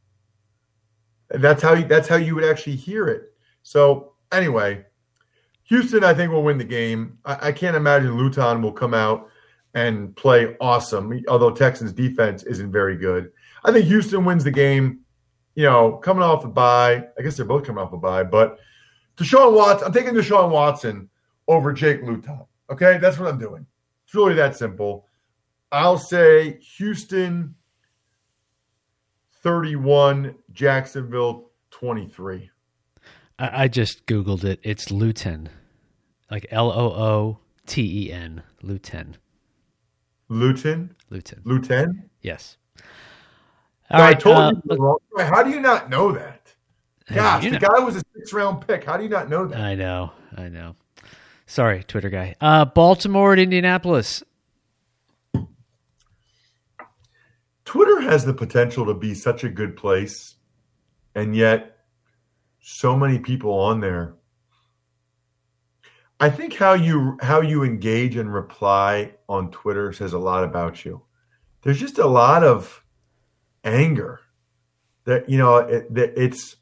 That's 1.30 1.62
how 1.62 1.72
you, 1.72 1.86
that's 1.86 2.06
how 2.06 2.16
you 2.16 2.34
would 2.34 2.44
actually 2.44 2.76
hear 2.76 3.08
it. 3.08 3.32
So 3.62 4.12
anyway, 4.30 4.84
Houston, 5.64 6.04
I 6.04 6.12
think 6.12 6.30
will 6.30 6.42
win 6.42 6.58
the 6.58 6.64
game. 6.64 7.16
I, 7.24 7.48
I 7.48 7.52
can't 7.52 7.76
imagine 7.76 8.18
Luton 8.18 8.60
will 8.60 8.72
come 8.72 8.92
out 8.92 9.30
and 9.72 10.14
play 10.16 10.54
awesome, 10.60 11.24
although 11.28 11.52
Texans 11.52 11.94
defense 11.94 12.42
isn't 12.42 12.70
very 12.70 12.98
good. 12.98 13.32
I 13.64 13.72
think 13.72 13.86
Houston 13.86 14.26
wins 14.26 14.44
the 14.44 14.50
game. 14.50 15.00
You 15.54 15.64
know, 15.64 15.92
coming 15.96 16.22
off 16.22 16.44
a 16.44 16.48
bye. 16.48 17.04
I 17.18 17.22
guess 17.22 17.36
they're 17.36 17.46
both 17.46 17.64
coming 17.64 17.82
off 17.82 17.92
a 17.92 17.96
bye, 17.96 18.22
but 18.22 18.58
Deshaun 19.16 19.54
Watson. 19.54 19.86
I'm 19.86 19.92
taking 19.92 20.14
Deshaun 20.14 20.50
Watson 20.50 21.08
over 21.48 21.72
Jake 21.72 22.02
Luton. 22.02 22.44
Okay, 22.70 22.98
that's 22.98 23.18
what 23.18 23.28
I'm 23.28 23.38
doing. 23.38 23.66
It's 24.04 24.14
really 24.14 24.34
that 24.34 24.56
simple. 24.56 25.06
I'll 25.72 25.98
say 25.98 26.58
Houston 26.76 27.54
31, 29.42 30.34
Jacksonville 30.52 31.50
23. 31.70 32.50
I, 33.38 33.64
I 33.64 33.68
just 33.68 34.06
Googled 34.06 34.44
it. 34.44 34.60
It's 34.62 34.90
Luton, 34.90 35.48
like 36.30 36.46
L 36.50 36.70
O 36.70 36.86
O 36.92 37.38
T 37.66 38.06
E 38.06 38.12
N, 38.12 38.42
Luton. 38.62 39.16
Luton? 40.28 40.94
Luton. 41.08 41.40
Luton? 41.44 42.10
Yes. 42.22 42.56
All 43.90 44.00
right, 44.00 44.16
I 44.16 44.18
told 44.18 44.36
uh, 44.36 44.52
you 44.70 44.76
wrong. 44.76 44.98
How 45.18 45.42
do 45.42 45.50
you 45.50 45.60
not 45.60 45.90
know 45.90 46.12
that? 46.12 46.54
Gosh, 47.12 47.42
the 47.42 47.50
know. 47.50 47.58
guy 47.58 47.78
was 47.80 47.96
a 47.96 48.02
six 48.16 48.32
round 48.32 48.66
pick. 48.66 48.84
How 48.84 48.96
do 48.96 49.02
you 49.02 49.08
not 49.08 49.28
know 49.28 49.46
that? 49.46 49.58
I 49.58 49.74
know. 49.74 50.12
I 50.36 50.48
know. 50.48 50.76
Sorry, 51.46 51.82
Twitter 51.82 52.10
guy. 52.10 52.36
Uh, 52.40 52.64
Baltimore 52.64 53.32
at 53.32 53.40
Indianapolis. 53.40 54.22
Twitter 57.64 58.00
has 58.00 58.24
the 58.24 58.34
potential 58.34 58.86
to 58.86 58.94
be 58.94 59.14
such 59.14 59.42
a 59.42 59.48
good 59.48 59.76
place, 59.76 60.36
and 61.16 61.34
yet 61.34 61.78
so 62.60 62.96
many 62.96 63.18
people 63.18 63.52
on 63.52 63.80
there. 63.80 64.14
I 66.20 66.30
think 66.30 66.54
how 66.54 66.74
you 66.74 67.18
how 67.22 67.40
you 67.40 67.64
engage 67.64 68.16
and 68.16 68.32
reply 68.32 69.14
on 69.28 69.50
Twitter 69.50 69.92
says 69.92 70.12
a 70.12 70.18
lot 70.18 70.44
about 70.44 70.84
you. 70.84 71.02
There's 71.62 71.80
just 71.80 71.98
a 71.98 72.06
lot 72.06 72.44
of 72.44 72.84
anger 73.64 74.20
that 75.04 75.28
you 75.28 75.38
know 75.38 75.56
it, 75.56 75.86
it's 75.90 76.56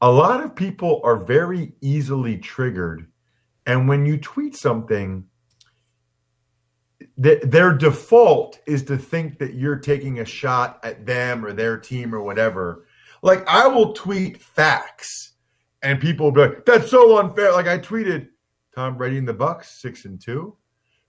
a 0.00 0.10
lot 0.10 0.42
of 0.42 0.56
people 0.56 1.00
are 1.04 1.16
very 1.16 1.72
easily 1.80 2.38
triggered 2.38 3.06
and 3.66 3.88
when 3.88 4.06
you 4.06 4.16
tweet 4.18 4.56
something 4.56 5.24
th- 7.22 7.42
their 7.42 7.72
default 7.72 8.60
is 8.66 8.82
to 8.84 8.96
think 8.96 9.38
that 9.38 9.54
you're 9.54 9.76
taking 9.76 10.20
a 10.20 10.24
shot 10.24 10.80
at 10.82 11.06
them 11.06 11.44
or 11.44 11.52
their 11.52 11.76
team 11.76 12.14
or 12.14 12.22
whatever. 12.22 12.86
Like 13.22 13.46
I 13.48 13.66
will 13.66 13.92
tweet 13.92 14.40
facts, 14.40 15.34
and 15.82 16.00
people 16.00 16.26
will 16.26 16.32
be 16.32 16.40
like, 16.40 16.64
"That's 16.64 16.90
so 16.90 17.18
unfair." 17.18 17.52
Like 17.52 17.66
I 17.66 17.78
tweeted 17.78 18.28
Tom 18.74 18.96
Brady 18.96 19.18
and 19.18 19.28
the 19.28 19.34
Bucs 19.34 19.66
six 19.80 20.04
and 20.04 20.20
two, 20.20 20.56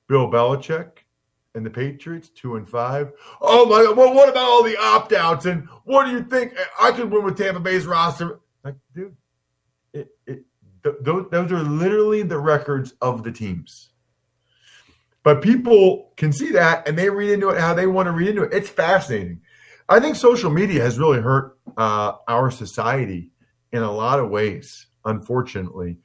Bill 0.08 0.30
Belichick 0.30 1.01
and 1.56 1.66
the 1.66 1.70
Patriots 1.70 2.30
two 2.30 2.56
and 2.56 2.68
five. 2.68 3.12
Oh 3.42 3.66
my! 3.66 3.92
Well, 3.92 4.14
what 4.14 4.30
about 4.30 4.50
all 4.50 4.64
the 4.64 4.78
opt 4.78 5.14
outs? 5.14 5.46
And 5.46 5.68
what 5.84 6.06
do 6.06 6.12
you 6.12 6.24
think? 6.24 6.54
I 6.80 6.92
could 6.92 7.12
win 7.12 7.24
with 7.24 7.38
Tampa 7.38 7.60
Bay's 7.60 7.86
roster. 7.86 8.40
Like, 8.64 8.76
dude, 8.96 9.16
it, 9.94 10.10
it 10.26 10.44
th- 10.84 10.96
those, 11.02 11.28
those 11.32 11.52
are 11.52 11.64
literally 11.64 12.24
the 12.24 12.40
records 12.40 12.94
of 13.02 13.24
the 13.24 13.32
teams. 13.32 13.90
But 15.24 15.42
people 15.42 16.14
can 16.18 16.34
see 16.34 16.52
that 16.54 16.88
and 16.88 16.98
they 16.98 17.10
read 17.10 17.32
into 17.32 17.50
it 17.50 17.60
how 17.60 17.74
they 17.74 17.86
want 17.86 18.08
to 18.08 18.12
read 18.12 18.30
into 18.30 18.44
it. 18.44 18.54
It's 18.54 18.70
fascinating. 18.70 19.42
I 19.88 20.00
think 20.00 20.16
social 20.16 20.50
media 20.50 20.82
has 20.82 20.98
really 20.98 21.22
hurt 21.22 21.58
uh, 21.78 22.14
our 22.28 22.50
society 22.50 23.32
in 23.72 23.84
a 23.84 23.92
lot 23.92 24.20
of 24.20 24.30
ways, 24.30 24.88
unfortunately. 25.06 25.98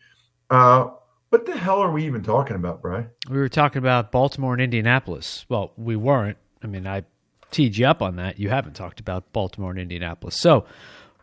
Uh, 0.51 0.89
what 1.37 1.45
the 1.45 1.55
hell 1.55 1.81
are 1.81 1.91
we 1.91 2.07
even 2.07 2.23
talking 2.23 2.57
about, 2.57 2.81
Brian? 2.81 3.11
We 3.29 3.37
were 3.37 3.51
talking 3.51 3.79
about 3.79 4.11
Baltimore 4.11 4.55
and 4.55 4.63
Indianapolis. 4.63 5.45
Well, 5.51 5.71
we 5.77 5.95
weren't. 5.95 6.39
I 6.63 6.67
mean, 6.67 6.87
I 6.87 7.05
teed 7.51 7.77
you 7.77 7.87
up 7.87 8.01
on 8.01 8.17
that. 8.17 8.41
You 8.41 8.49
haven't 8.49 8.75
talked 8.75 9.01
about 9.01 9.35
Baltimore 9.35 9.71
and 9.71 9.79
Indianapolis. 9.79 10.41
So 10.41 10.65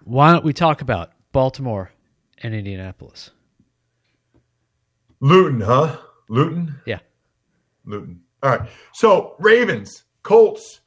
why 0.03 0.32
don't 0.32 0.46
we 0.46 0.53
talk 0.53 0.82
about 0.82 1.13
Baltimore 1.32 1.89
and 2.43 2.53
Indianapolis? 2.53 3.32
Luton, 5.20 5.62
huh? 5.62 5.98
Luton? 6.29 6.75
Yeah. 6.86 7.00
Luton. 7.84 8.22
All 8.43 8.51
right. 8.51 8.70
So 8.93 9.36
Ravens, 9.39 10.03
Colts, 10.22 10.82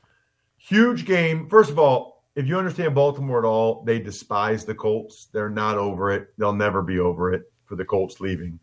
huge 0.57 1.05
game. 1.05 1.49
First 1.49 1.71
of 1.71 1.81
all, 1.81 2.23
if 2.37 2.47
you 2.47 2.57
understand 2.57 2.95
Baltimore 2.95 3.41
at 3.41 3.45
all, 3.45 3.83
they 3.83 3.99
despise 3.99 4.65
the 4.65 4.75
Colts. 4.75 5.27
They're 5.33 5.51
not 5.51 5.79
over 5.79 6.13
it. 6.13 6.29
They'll 6.39 6.53
never 6.53 6.81
be 6.81 7.01
over 7.01 7.33
it 7.33 7.43
for 7.65 7.75
the 7.75 7.85
Colts 7.85 8.21
leaving. 8.21 8.61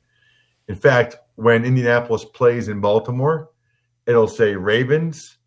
In 0.68 0.76
fact, 0.76 1.18
when 1.36 1.66
Indianapolis 1.66 2.26
plays 2.26 2.68
in 2.68 2.80
Baltimore, 2.80 3.50
it'll 4.06 4.28
say 4.28 4.56
Ravens 4.56 5.38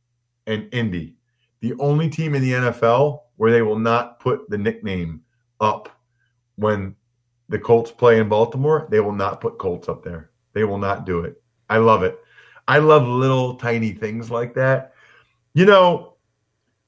and 0.47 0.69
Indy. 0.73 1.17
The 1.61 1.75
only 1.79 2.09
team 2.09 2.35
in 2.35 2.43
the 2.43 2.53
NFL 2.53 3.21
where 3.37 3.51
they 3.51 3.63
will 3.63 3.79
not 3.79 4.21
put 4.21 4.49
the 4.51 4.59
nickname 4.59 5.23
up 5.61 5.89
when 6.57 6.95
the 7.49 7.59
Colts 7.59 7.91
play 7.91 8.19
in 8.19 8.29
Baltimore, 8.29 8.89
they 8.91 9.01
will 9.01 9.13
not 9.13 9.41
put 9.41 9.59
Colts 9.59 9.89
up 9.89 10.03
there. 10.03 10.31
They 10.53 10.65
will 10.65 10.79
not 10.79 11.07
do 11.07 11.21
it. 11.21 11.41
I 11.69 11.79
love 11.79 12.03
it. 12.03 12.19
I 12.69 12.79
love 12.79 13.07
little 13.07 13.55
tiny 13.55 13.93
things 13.93 14.31
like 14.31 14.55
that. 14.55 14.95
You 15.55 15.67
know, 15.67 16.15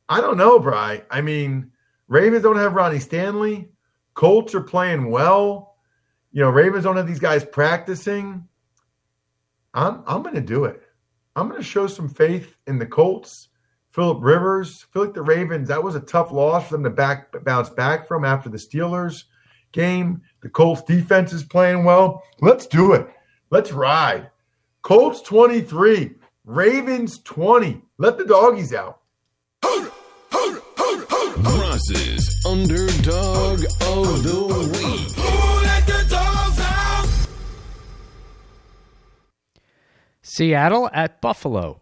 I 0.08 0.20
don't 0.20 0.36
know, 0.36 0.58
Bry. 0.58 1.02
I 1.10 1.20
mean, 1.20 1.70
Ravens 2.08 2.42
don't 2.42 2.56
have 2.56 2.74
Ronnie 2.74 2.98
Stanley. 2.98 3.68
Colts 4.14 4.54
are 4.54 4.62
playing 4.62 5.10
well. 5.10 5.76
You 6.32 6.42
know, 6.42 6.50
Ravens 6.50 6.84
don't 6.84 6.96
have 6.96 7.06
these 7.06 7.18
guys 7.18 7.44
practicing. 7.44 8.46
I'm 9.74 10.02
I'm 10.06 10.22
going 10.22 10.34
to 10.34 10.40
do 10.40 10.64
it. 10.64 10.82
I'm 11.36 11.48
going 11.48 11.60
to 11.60 11.66
show 11.66 11.86
some 11.86 12.08
faith 12.08 12.56
in 12.66 12.78
the 12.78 12.86
Colts. 12.86 13.48
Philip 13.90 14.18
Rivers. 14.20 14.84
I 14.84 14.92
feel 14.92 15.04
like 15.04 15.14
the 15.14 15.22
Ravens. 15.22 15.68
That 15.68 15.82
was 15.82 15.94
a 15.94 16.00
tough 16.00 16.30
loss 16.30 16.68
for 16.68 16.74
them 16.74 16.84
to 16.84 16.90
back 16.90 17.32
bounce 17.44 17.70
back 17.70 18.06
from 18.06 18.24
after 18.24 18.48
the 18.48 18.58
Steelers 18.58 19.24
game. 19.72 20.22
The 20.42 20.48
Colts 20.48 20.82
defense 20.82 21.32
is 21.32 21.42
playing 21.42 21.84
well. 21.84 22.22
Let's 22.40 22.66
do 22.66 22.92
it. 22.92 23.08
Let's 23.50 23.72
ride. 23.72 24.30
Colts 24.82 25.20
23, 25.22 26.14
Ravens 26.44 27.18
20. 27.24 27.82
Let 27.98 28.18
the 28.18 28.24
doggies 28.24 28.72
out. 28.72 29.00
Ross's 31.44 32.44
underdog 32.46 33.64
of 33.80 34.22
the 34.22 34.70
week. 34.72 35.17
Seattle 40.38 40.88
at 40.92 41.20
Buffalo. 41.20 41.80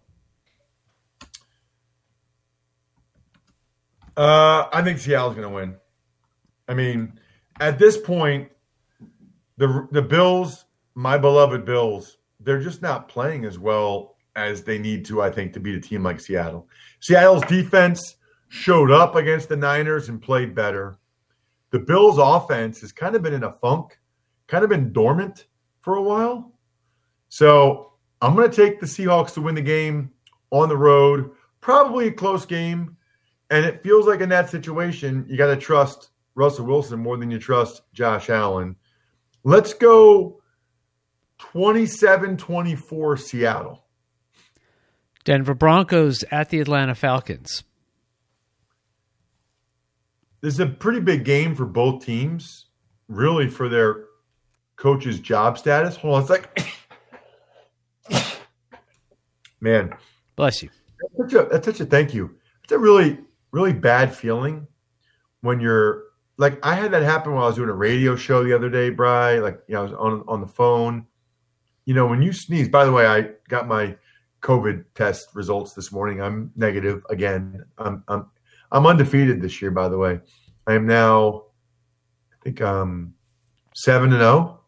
Uh, 4.17 4.67
I 4.73 4.81
think 4.83 4.99
Seattle's 4.99 5.35
going 5.35 5.47
to 5.47 5.55
win. 5.55 5.77
I 6.67 6.73
mean, 6.73 7.21
at 7.61 7.79
this 7.79 7.99
point, 7.99 8.49
the 9.59 9.87
the 9.93 10.01
Bills, 10.01 10.65
my 10.95 11.19
beloved 11.19 11.67
Bills, 11.67 12.17
they're 12.41 12.63
just 12.63 12.81
not 12.81 13.11
playing 13.11 13.45
as 13.45 13.59
well 13.59 14.17
as 14.37 14.63
they 14.63 14.79
need 14.79 15.05
to. 15.05 15.21
I 15.21 15.31
think 15.31 15.53
to 15.53 15.61
beat 15.61 15.75
a 15.75 15.81
team 15.81 16.03
like 16.03 16.19
Seattle. 16.19 16.67
Seattle's 17.01 17.45
defense 17.45 18.17
showed 18.49 18.91
up 18.91 19.17
against 19.17 19.51
the 19.51 19.57
Niners 19.57 20.09
and 20.09 20.21
played 20.21 20.55
better. 20.55 20.99
The 21.73 21.81
Bills' 21.81 22.17
offense 22.17 22.81
has 22.81 22.91
kind 22.91 23.17
of 23.17 23.23
been 23.23 23.35
in 23.35 23.45
a 23.45 23.53
funk, 23.53 23.99
kind 24.47 24.65
of 24.65 24.71
been 24.71 24.95
dormant 24.95 25.45
for 25.83 25.97
a 25.97 26.03
while. 26.03 26.55
So 27.29 27.93
I'm 28.21 28.35
going 28.35 28.51
to 28.51 28.57
take 28.57 28.81
the 28.81 28.87
Seahawks 28.87 29.35
to 29.35 29.43
win 29.43 29.55
the 29.55 29.63
game 29.63 30.11
on 30.51 30.69
the 30.69 30.77
road, 30.77 31.31
probably 31.61 32.09
a 32.09 32.13
close 32.13 32.47
game. 32.47 32.97
And 33.51 33.65
it 33.65 33.83
feels 33.83 34.07
like 34.07 34.21
in 34.21 34.29
that 34.31 34.51
situation, 34.51 35.27
you 35.29 35.37
got 35.37 35.49
to 35.49 35.57
trust 35.57 36.11
Russell 36.35 36.67
Wilson 36.67 37.01
more 37.01 37.17
than 37.17 37.31
you 37.31 37.39
trust 37.39 37.83
Josh 37.93 38.31
Allen. 38.31 38.77
Let's 39.45 39.75
go 39.75 40.41
27 41.39 42.37
24 42.37 43.17
Seattle. 43.17 43.85
Denver 45.25 45.55
Broncos 45.55 46.25
at 46.31 46.51
the 46.51 46.61
Atlanta 46.61 46.95
Falcons. 46.95 47.65
This 50.41 50.55
is 50.55 50.61
a 50.61 50.67
pretty 50.67 51.01
big 51.01 51.25
game 51.25 51.55
for 51.55 51.65
both 51.65 52.05
teams, 52.05 52.67
really, 53.09 53.49
for 53.49 53.69
their 53.69 54.05
coach's 54.77 55.19
job 55.19 55.59
status. 55.59 55.97
Hold 55.97 56.15
on, 56.15 56.21
it's 56.21 56.31
like, 56.31 56.76
man, 59.61 59.95
Bless 60.37 60.63
you. 60.63 60.71
that's 61.01 61.33
such 61.33 61.45
a, 61.45 61.49
that's 61.49 61.67
such 61.67 61.81
a 61.81 61.87
thank 61.87 62.13
you. 62.15 62.37
It's 62.65 62.73
a 62.73 62.79
really, 62.79 63.19
really 63.53 63.73
bad 63.73 64.15
feeling 64.15 64.67
when 65.41 65.61
you're 65.61 66.05
like, 66.39 66.59
I 66.65 66.75
had 66.75 66.93
that 66.93 67.03
happen 67.03 67.33
while 67.33 67.45
I 67.45 67.47
was 67.47 67.57
doing 67.57 67.71
a 67.71 67.75
radio 67.75 68.17
show 68.17 68.45
the 68.45 68.53
other 68.55 68.69
day, 68.69 68.91
Bry. 68.91 69.39
Like, 69.39 69.61
you 69.69 69.75
know, 69.75 69.81
I 69.81 69.83
was 69.85 69.93
on, 69.93 70.25
on 70.29 70.41
the 70.41 70.47
phone. 70.47 71.07
You 71.87 71.95
know, 71.95 72.07
when 72.07 72.21
you 72.21 72.33
sneeze, 72.33 72.69
by 72.69 72.85
the 72.85 72.93
way, 72.93 73.07
I 73.07 73.31
got 73.49 73.69
my 73.69 73.97
COVID 74.43 74.85
test 74.95 75.29
results 75.35 75.73
this 75.73 75.93
morning. 75.93 76.21
I'm 76.21 76.51
negative 76.57 77.05
again. 77.09 77.65
I'm, 77.79 78.05
I'm, 78.09 78.27
I'm 78.73 78.87
undefeated 78.87 79.41
this 79.41 79.63
year, 79.63 79.71
by 79.71 79.89
the 79.89 79.97
way. 79.97 80.21
I 80.67 80.75
am 80.75 80.87
now, 80.87 81.45
I 82.33 82.37
think, 82.45 82.61
um, 82.61 83.15
seven 83.75 84.13
and 84.13 84.21
zero. 84.21 84.61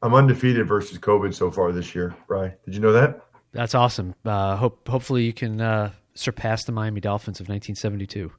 I'm 0.00 0.14
undefeated 0.14 0.68
versus 0.68 0.98
COVID 0.98 1.34
so 1.34 1.50
far 1.50 1.72
this 1.72 1.94
year. 1.94 2.14
Bry, 2.28 2.54
did 2.64 2.74
you 2.74 2.80
know 2.80 2.92
that? 2.92 3.20
That's 3.54 3.74
awesome. 3.74 4.14
Uh, 4.24 4.56
hope 4.56 4.86
hopefully 4.86 5.24
you 5.24 5.32
can 5.32 5.60
uh, 5.60 5.92
surpass 6.14 6.64
the 6.64 6.72
Miami 6.72 7.00
Dolphins 7.00 7.40
of 7.40 7.44
1972. 7.44 8.32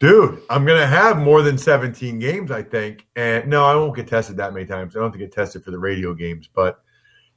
Dude, 0.00 0.40
I'm 0.48 0.64
gonna 0.64 0.86
have 0.86 1.18
more 1.18 1.42
than 1.42 1.58
17 1.58 2.20
games, 2.20 2.52
I 2.52 2.62
think. 2.62 3.06
And 3.16 3.48
no, 3.48 3.64
I 3.64 3.74
won't 3.74 3.96
get 3.96 4.06
tested 4.06 4.36
that 4.36 4.54
many 4.54 4.64
times. 4.64 4.94
I 4.94 5.00
don't 5.00 5.08
have 5.08 5.12
to 5.12 5.18
get 5.18 5.32
tested 5.32 5.64
for 5.64 5.72
the 5.72 5.78
radio 5.78 6.14
games. 6.14 6.48
But 6.52 6.80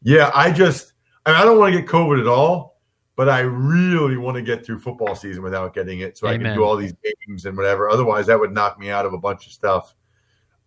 yeah, 0.04 0.30
I 0.36 0.52
just 0.52 0.94
I, 1.26 1.32
mean, 1.32 1.42
I 1.42 1.44
don't 1.44 1.58
want 1.58 1.74
to 1.74 1.82
get 1.82 1.90
COVID 1.90 2.22
at 2.22 2.28
all, 2.28 2.80
but 3.16 3.30
I 3.30 3.40
really 3.40 4.18
want 4.18 4.36
to 4.36 4.44
get 4.44 4.64
through 4.64 4.80
football 4.80 5.16
season 5.16 5.42
without 5.42 5.74
getting 5.74 6.02
it 6.02 6.20
so 6.20 6.28
I 6.28 6.38
can 6.38 6.56
do 6.56 6.64
all 6.64 6.76
these 6.76 6.94
games 7.28 7.46
and 7.46 7.58
whatever. 7.58 7.90
Otherwise, 7.90 8.28
that 8.28 8.40
would 8.40 8.54
knock 8.54 8.80
me 8.80 8.92
out 8.92 9.08
of 9.08 9.14
a 9.14 9.18
bunch 9.18 9.48
of 9.48 9.54
stuff. 9.54 9.96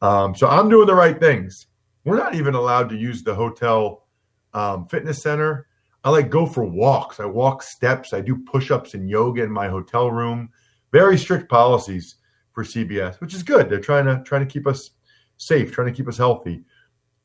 Um, 0.03 0.35
so 0.35 0.49
I'm 0.49 0.68
doing 0.68 0.88
the 0.88 0.94
right 0.94 1.18
things. 1.18 1.68
We're 2.05 2.18
not 2.18 2.35
even 2.35 2.55
allowed 2.55 2.90
to 2.90 2.97
use 2.97 3.23
the 3.23 3.35
hotel 3.37 4.07
um, 4.53 4.87
fitness 4.88 5.23
center. 5.23 5.68
I 6.04 6.10
like 6.10 6.30
go 6.30 6.44
for 6.44 6.64
walks. 6.64 7.18
I 7.18 7.24
walk 7.24 7.62
steps. 7.62 8.12
I 8.12 8.20
do 8.20 8.36
push-ups 8.36 8.94
and 8.94 9.08
yoga 9.08 9.42
in 9.42 9.50
my 9.50 9.68
hotel 9.68 10.10
room. 10.10 10.50
Very 10.92 11.16
strict 11.16 11.48
policies 11.48 12.16
for 12.52 12.62
CBS, 12.62 13.20
which 13.20 13.34
is 13.34 13.42
good. 13.42 13.68
They're 13.68 13.80
trying 13.80 14.04
to 14.04 14.22
trying 14.22 14.46
to 14.46 14.52
keep 14.52 14.66
us 14.66 14.90
safe, 15.38 15.72
trying 15.72 15.88
to 15.88 15.94
keep 15.94 16.08
us 16.08 16.18
healthy. 16.18 16.62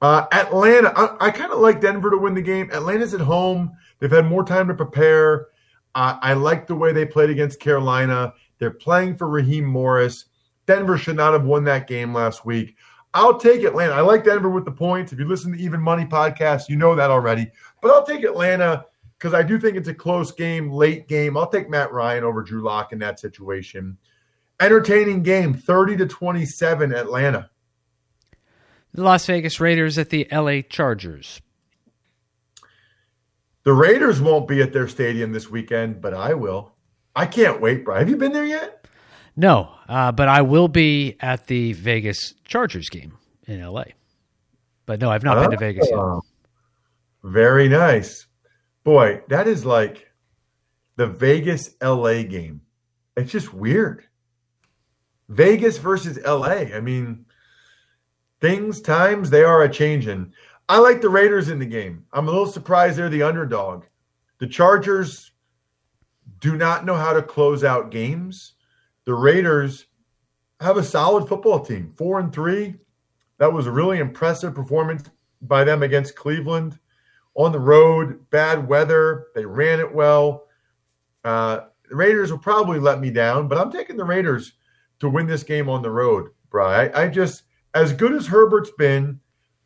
Uh, 0.01 0.25
Atlanta, 0.31 0.93
I, 0.95 1.27
I 1.27 1.31
kind 1.31 1.51
of 1.51 1.59
like 1.59 1.81
Denver 1.81 2.09
to 2.09 2.17
win 2.17 2.33
the 2.33 2.41
game. 2.41 2.71
Atlanta's 2.71 3.13
at 3.13 3.19
home. 3.19 3.71
They've 3.99 4.09
had 4.09 4.25
more 4.25 4.45
time 4.45 4.67
to 4.69 4.73
prepare. 4.73 5.47
Uh, 5.93 6.17
I 6.21 6.33
like 6.33 6.65
the 6.65 6.75
way 6.75 6.93
they 6.93 7.05
played 7.05 7.29
against 7.29 7.59
Carolina. 7.59 8.33
They're 8.59 8.71
playing 8.71 9.17
for 9.17 9.27
Raheem 9.27 9.65
Morris. 9.65 10.25
Denver 10.67 10.97
should 10.97 11.17
not 11.17 11.33
have 11.33 11.43
won 11.43 11.65
that 11.65 11.87
game 11.87 12.13
last 12.13 12.45
week. 12.45 12.75
I'll 13.13 13.39
take 13.39 13.63
Atlanta. 13.63 13.93
I 13.93 14.01
like 14.01 14.23
Denver 14.23 14.49
with 14.49 14.65
the 14.65 14.71
points. 14.71 15.11
If 15.11 15.19
you 15.19 15.27
listen 15.27 15.51
to 15.51 15.59
Even 15.59 15.81
Money 15.81 16.05
podcast, 16.05 16.69
you 16.69 16.75
know 16.75 16.95
that 16.95 17.09
already. 17.09 17.49
But 17.81 17.91
I'll 17.91 18.05
take 18.05 18.23
Atlanta 18.23 18.85
because 19.17 19.33
I 19.33 19.43
do 19.43 19.59
think 19.59 19.75
it's 19.75 19.87
a 19.87 19.93
close 19.93 20.31
game, 20.31 20.71
late 20.71 21.07
game. 21.07 21.35
I'll 21.35 21.49
take 21.49 21.69
Matt 21.69 21.91
Ryan 21.91 22.23
over 22.23 22.43
Drew 22.43 22.61
Lock 22.61 22.93
in 22.93 22.99
that 22.99 23.19
situation. 23.19 23.97
Entertaining 24.59 25.23
game, 25.23 25.53
30 25.53 25.97
to 25.97 26.05
27 26.05 26.93
Atlanta. 26.93 27.49
The 28.93 29.03
Las 29.03 29.25
Vegas 29.25 29.59
Raiders 29.59 29.97
at 29.97 30.09
the 30.09 30.27
LA 30.31 30.61
Chargers. 30.61 31.41
The 33.63 33.73
Raiders 33.73 34.21
won't 34.21 34.47
be 34.47 34.61
at 34.61 34.73
their 34.73 34.87
stadium 34.87 35.31
this 35.31 35.49
weekend, 35.49 36.01
but 36.01 36.13
I 36.13 36.33
will. 36.33 36.73
I 37.15 37.25
can't 37.25 37.61
wait, 37.61 37.85
Brian. 37.85 37.99
Have 37.99 38.09
you 38.09 38.17
been 38.17 38.31
there 38.31 38.45
yet? 38.45 38.78
No, 39.39 39.69
uh, 39.87 40.11
but 40.11 40.27
I 40.27 40.41
will 40.41 40.67
be 40.67 41.15
at 41.21 41.47
the 41.47 41.71
Vegas 41.71 42.33
Chargers 42.43 42.89
game 42.89 43.17
in 43.47 43.65
LA. 43.65 43.85
But 44.85 44.99
no, 44.99 45.09
I've 45.09 45.23
not 45.23 45.39
been 45.39 45.51
to 45.51 45.57
Vegas 45.57 45.87
yet. 45.89 45.97
Oh, 45.97 46.21
Very 47.23 47.69
nice. 47.69 48.27
Boy, 48.83 49.21
that 49.29 49.47
is 49.47 49.65
like 49.65 50.11
the 50.97 51.07
Vegas 51.07 51.73
LA 51.81 52.23
game. 52.23 52.59
It's 53.15 53.31
just 53.31 53.53
weird. 53.53 54.03
Vegas 55.29 55.77
versus 55.77 56.19
LA. 56.25 56.65
I 56.75 56.81
mean, 56.81 57.25
things, 58.41 58.81
times, 58.81 59.29
they 59.29 59.45
are 59.45 59.63
a 59.63 59.69
changing. 59.69 60.33
I 60.67 60.79
like 60.79 60.99
the 60.99 61.07
Raiders 61.07 61.47
in 61.47 61.59
the 61.59 61.65
game. 61.65 62.05
I'm 62.11 62.27
a 62.27 62.31
little 62.31 62.45
surprised 62.45 62.97
they're 62.97 63.07
the 63.07 63.23
underdog. 63.23 63.85
The 64.39 64.47
Chargers 64.47 65.31
do 66.41 66.57
not 66.57 66.85
know 66.85 66.95
how 66.95 67.13
to 67.13 67.21
close 67.21 67.63
out 67.63 67.89
games. 67.89 68.55
The 69.09 69.15
Raiders 69.15 69.87
have 70.59 70.77
a 70.77 70.83
solid 70.83 71.27
football 71.27 71.65
team, 71.65 71.95
four 71.97 72.19
and 72.19 72.31
three. 72.31 72.75
That 73.39 73.51
was 73.51 73.65
a 73.65 73.71
really 73.71 73.97
impressive 73.97 74.53
performance 74.53 75.09
by 75.41 75.63
them 75.63 75.81
against 75.81 76.15
Cleveland 76.15 76.77
on 77.33 77.51
the 77.51 77.59
road. 77.59 78.29
Bad 78.29 78.67
weather, 78.67 79.29
they 79.33 79.45
ran 79.45 79.79
it 79.79 79.91
well. 79.91 80.45
Uh, 81.23 81.61
the 81.89 81.95
Raiders 81.95 82.29
will 82.29 82.37
probably 82.37 82.77
let 82.77 82.99
me 82.99 83.09
down, 83.09 83.47
but 83.47 83.57
I'm 83.57 83.71
taking 83.71 83.97
the 83.97 84.05
Raiders 84.05 84.53
to 84.99 85.09
win 85.09 85.25
this 85.25 85.41
game 85.41 85.69
on 85.69 85.81
the 85.81 85.89
road, 85.89 86.29
Bry. 86.51 86.85
I, 86.85 87.05
I 87.05 87.07
just, 87.07 87.45
as 87.73 87.93
good 87.93 88.13
as 88.13 88.27
Herbert's 88.27 88.73
been, 88.77 89.19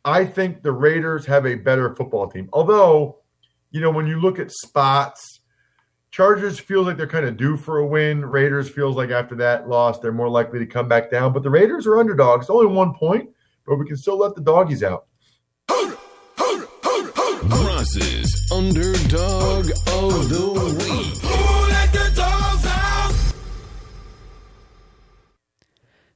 I 0.06 0.24
think 0.24 0.62
the 0.62 0.72
Raiders 0.72 1.26
have 1.26 1.44
a 1.44 1.54
better 1.54 1.94
football 1.94 2.30
team. 2.30 2.48
Although, 2.54 3.18
you 3.72 3.82
know, 3.82 3.90
when 3.90 4.06
you 4.06 4.22
look 4.22 4.38
at 4.38 4.50
spots, 4.50 5.33
Chargers 6.14 6.60
feels 6.60 6.86
like 6.86 6.96
they're 6.96 7.08
kind 7.08 7.26
of 7.26 7.36
due 7.36 7.56
for 7.56 7.78
a 7.78 7.86
win. 7.88 8.24
Raiders 8.24 8.70
feels 8.70 8.94
like 8.94 9.10
after 9.10 9.34
that 9.34 9.68
loss, 9.68 9.98
they're 9.98 10.12
more 10.12 10.28
likely 10.28 10.60
to 10.60 10.66
come 10.66 10.86
back 10.86 11.10
down. 11.10 11.32
But 11.32 11.42
the 11.42 11.50
Raiders 11.50 11.88
are 11.88 11.98
underdogs. 11.98 12.44
It's 12.44 12.50
only 12.50 12.72
one 12.72 12.94
point, 12.94 13.30
but 13.66 13.80
we 13.80 13.84
can 13.84 13.96
still 13.96 14.16
let 14.16 14.36
the 14.36 14.40
doggies 14.40 14.84
out. 14.84 15.06
Ross's 17.42 18.48
underdog 18.52 19.70
of 19.88 20.28
the 20.28 20.76
week. 20.78 21.20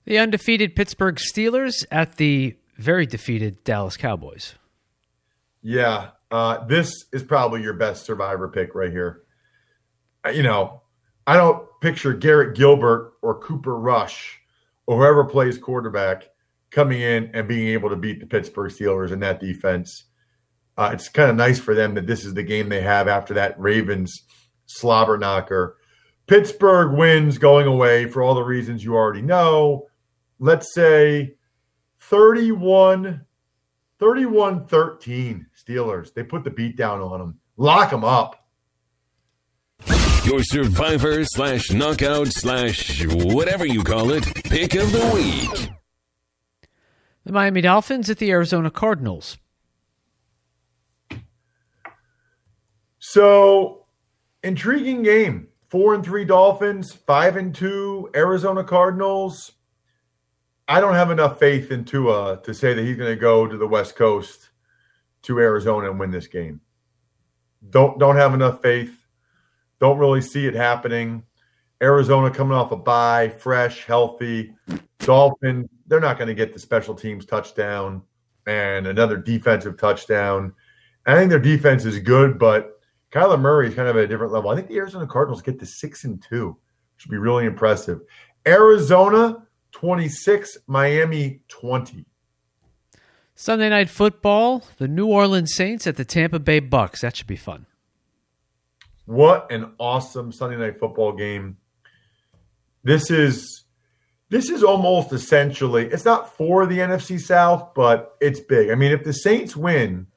The 0.05 0.19
undefeated 0.19 0.77
Pittsburgh 0.77 1.17
Steelers 1.17 1.85
at 1.91 2.19
the 2.19 2.57
very 2.77 3.05
defeated 3.05 3.65
Dallas 3.65 3.97
Cowboys. 3.97 4.55
Yeah, 5.61 6.11
uh, 6.31 6.65
this 6.67 6.93
is 7.13 7.25
probably 7.25 7.63
your 7.65 7.75
best 7.75 8.07
survivor 8.07 8.47
pick 8.47 8.77
right 8.77 8.93
here. 8.93 9.25
You 10.35 10.43
know, 10.43 10.83
I 11.27 11.37
don't 11.37 11.69
picture 11.81 12.13
Garrett 12.15 12.57
Gilbert 12.57 13.15
or 13.23 13.41
Cooper 13.41 13.79
Rush 13.79 14.39
or 14.87 14.99
whoever 14.99 15.25
plays 15.25 15.59
quarterback 15.59 16.29
coming 16.71 17.01
in 17.01 17.31
and 17.35 17.49
being 17.49 17.69
able 17.69 17.91
to 17.91 17.97
beat 17.97 18.21
the 18.21 18.27
Pittsburgh 18.27 18.71
Steelers 18.71 19.13
in 19.13 19.21
that 19.21 19.41
defense. 19.41 20.05
Uh, 20.77 20.91
it's 20.93 21.09
kind 21.09 21.31
of 21.31 21.37
nice 21.37 21.59
for 21.59 21.75
them 21.75 21.95
that 21.95 22.07
this 22.07 22.25
is 22.25 22.35
the 22.35 22.43
game 22.43 22.69
they 22.69 22.81
have 22.81 23.09
after 23.09 23.35
that 23.35 23.59
Ravens 23.59 24.23
slobber 24.67 25.19
knocker. 25.19 25.77
Pittsburgh 26.27 26.97
wins 26.97 27.39
going 27.39 27.67
away 27.67 28.07
for 28.07 28.23
all 28.23 28.35
the 28.35 28.43
reasons 28.43 28.85
you 28.85 28.95
already 28.95 29.23
know. 29.23 29.87
Let's 30.39 30.73
say 30.73 31.35
31 32.01 33.25
31 33.99 34.67
13 34.67 35.47
Steelers. 35.57 36.15
They 36.15 36.23
put 36.23 36.45
the 36.45 36.51
beat 36.51 36.77
down 36.77 37.01
on 37.01 37.19
them. 37.19 37.39
Lock 37.57 37.91
them 37.91 38.05
up. 38.05 38.38
Your 40.25 40.43
survivor 40.43 41.25
slash 41.25 41.71
knockout 41.73 42.29
slash 42.29 43.05
whatever 43.07 43.67
you 43.67 43.83
call 43.83 44.11
it 44.11 44.25
pick 44.45 44.75
of 44.75 44.93
the 44.93 45.11
week. 45.15 45.71
The 47.25 47.33
Miami 47.33 47.61
Dolphins 47.61 48.11
at 48.11 48.19
the 48.19 48.31
Arizona 48.31 48.71
Cardinals. 48.71 49.39
So, 52.99 53.87
intriguing 54.43 55.03
game. 55.03 55.49
Four 55.69 55.95
and 55.95 56.05
three 56.05 56.25
Dolphins, 56.25 56.93
five 56.93 57.37
and 57.37 57.55
two 57.55 58.11
Arizona 58.15 58.65
Cardinals. 58.65 59.53
I 60.67 60.81
don't 60.81 60.95
have 60.95 61.11
enough 61.11 61.39
faith 61.39 61.71
in 61.71 61.85
Tua 61.85 62.41
to 62.45 62.55
say 62.55 62.73
that 62.75 62.85
he's 62.85 62.97
going 62.97 63.11
to 63.11 63.21
go 63.21 63.47
to 63.47 63.57
the 63.57 63.67
West 63.67 63.97
Coast 63.97 64.49
to 65.23 65.39
Arizona 65.39 65.91
and 65.91 66.01
win 66.01 66.11
this 66.11 66.27
game. 66.27 66.61
Don't 67.71 67.99
don't 67.99 68.17
have 68.17 68.35
enough 68.35 68.63
faith. 68.63 68.95
Don't 69.81 69.99
really 69.99 70.21
see 70.21 70.47
it 70.47 70.55
happening. 70.55 71.23
Arizona 71.83 72.31
coming 72.31 72.57
off 72.57 72.73
a 72.73 72.77
bye, 72.77 73.29
fresh, 73.29 73.85
healthy. 73.85 74.55
Dolphin, 74.99 75.69
they're 75.87 76.01
not 76.01 76.19
going 76.19 76.29
to 76.29 76.35
get 76.35 76.53
the 76.53 76.59
special 76.59 76.95
teams 76.95 77.25
touchdown 77.25 78.03
and 78.47 78.87
another 78.87 79.17
defensive 79.17 79.79
touchdown. 79.79 80.53
I 81.07 81.15
think 81.15 81.31
their 81.31 81.39
defense 81.39 81.85
is 81.85 81.99
good, 81.99 82.39
but 82.39 82.81
Kyler 83.13 83.41
Murray 83.41 83.69
is 83.69 83.75
kind 83.75 83.89
of 83.89 83.97
at 83.97 84.05
a 84.05 84.07
different 84.07 84.33
level. 84.33 84.51
I 84.51 84.57
think 84.57 84.69
the 84.69 84.77
Arizona 84.77 85.07
Cardinals 85.07 85.41
get 85.41 85.59
to 85.61 85.67
six 85.67 86.05
and 86.05 86.23
two, 86.23 86.57
which 86.95 87.07
would 87.07 87.11
be 87.13 87.19
really 87.19 87.47
impressive. 87.47 88.01
Arizona 88.47 89.47
26, 89.73 90.59
Miami 90.67 91.41
20. 91.49 92.05
Sunday 93.35 93.69
night 93.69 93.89
football, 93.89 94.65
the 94.79 94.89
New 94.89 95.07
Orleans 95.07 95.55
Saints 95.55 95.87
at 95.87 95.97
the 95.97 96.05
Tampa 96.05 96.41
Bay 96.41 96.61
Bucs. 96.61 97.01
That 97.01 97.17
should 97.17 97.29
be 97.29 97.37
fun. 97.37 97.67
What 99.09 99.51
an 99.51 99.73
awesome 99.79 100.31
Sunday 100.33 100.59
night 100.59 100.79
football 100.79 101.13
game. 101.13 101.57
This 102.85 103.11
is 103.11 103.65
this 104.29 104.51
is 104.51 104.63
almost 104.63 105.15
essentially 105.15 105.87
it's 105.87 106.05
not 106.05 106.37
for 106.37 106.67
the 106.67 106.77
NFC 106.77 107.19
South, 107.19 107.73
but 107.75 108.19
it's 108.21 108.39
big. 108.39 108.69
I 108.69 108.75
mean, 108.75 108.93
if 108.93 109.05
the 109.05 109.15
Saints 109.15 109.57
win 109.57 110.09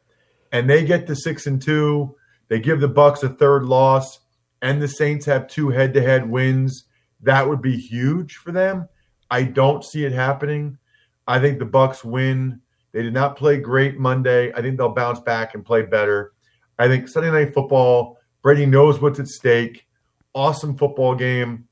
and 0.52 0.70
they 0.70 0.84
get 0.84 1.08
to 1.08 1.16
6 1.16 1.48
and 1.48 1.62
2, 1.62 2.14
they 2.50 2.60
give 2.60 2.82
the 2.82 2.90
Bucs 2.90 3.24
a 3.24 3.30
third 3.30 3.64
loss 3.64 4.20
and 4.62 4.82
the 4.82 4.90
Saints 4.90 5.26
have 5.26 5.48
two 5.48 5.70
head-to-head 5.70 6.30
wins, 6.30 6.84
that 7.22 7.48
would 7.48 7.62
be 7.62 7.78
huge 7.78 8.36
for 8.36 8.52
them. 8.52 8.90
I 9.30 9.44
don't 9.44 9.86
see 9.86 10.04
it 10.04 10.12
happening. 10.12 10.78
I 11.26 11.40
think 11.40 11.60
the 11.60 11.66
Bucs 11.66 12.04
win. 12.04 12.60
They 12.92 13.04
did 13.04 13.14
not 13.14 13.38
play 13.38 13.58
great 13.58 13.98
Monday. 13.98 14.52
I 14.52 14.62
think 14.62 14.78
they'll 14.78 14.90
bounce 14.90 15.22
back 15.22 15.56
and 15.56 15.64
play 15.64 15.84
better. 15.84 16.34
I 16.78 16.90
think 16.90 17.08
Sunday 17.08 17.32
night 17.32 17.54
football, 17.54 18.18
Brady 18.42 18.66
knows 18.66 19.00
what's 19.02 19.20
at 19.20 19.28
stake. 19.28 19.88
Awesome 20.34 20.78
football 20.78 21.16
game. 21.16 21.68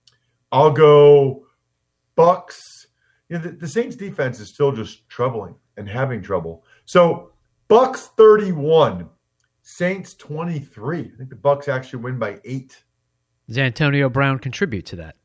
I'll 0.52 0.72
go 0.72 1.46
Bucs. 2.18 2.88
You 3.30 3.38
know, 3.38 3.44
the, 3.44 3.52
the 3.52 3.68
Saints 3.68 3.96
defense 3.96 4.40
is 4.40 4.50
still 4.50 4.72
just 4.72 5.08
troubling 5.10 5.56
and 5.78 5.88
having 5.88 6.22
trouble. 6.22 6.66
So 6.86 7.32
Bucs 7.70 8.10
31, 8.18 9.08
Saints 9.62 10.16
23. 10.16 11.00
I 11.00 11.18
think 11.18 11.30
the 11.30 11.36
Bucs 11.36 11.68
actually 11.68 12.04
win 12.04 12.20
by 12.20 12.40
eight. 12.44 12.84
Does 13.48 13.58
Antonio 13.58 14.10
Brown 14.10 14.40
contribute 14.40 14.86
to 14.88 14.96
that? 14.98 15.16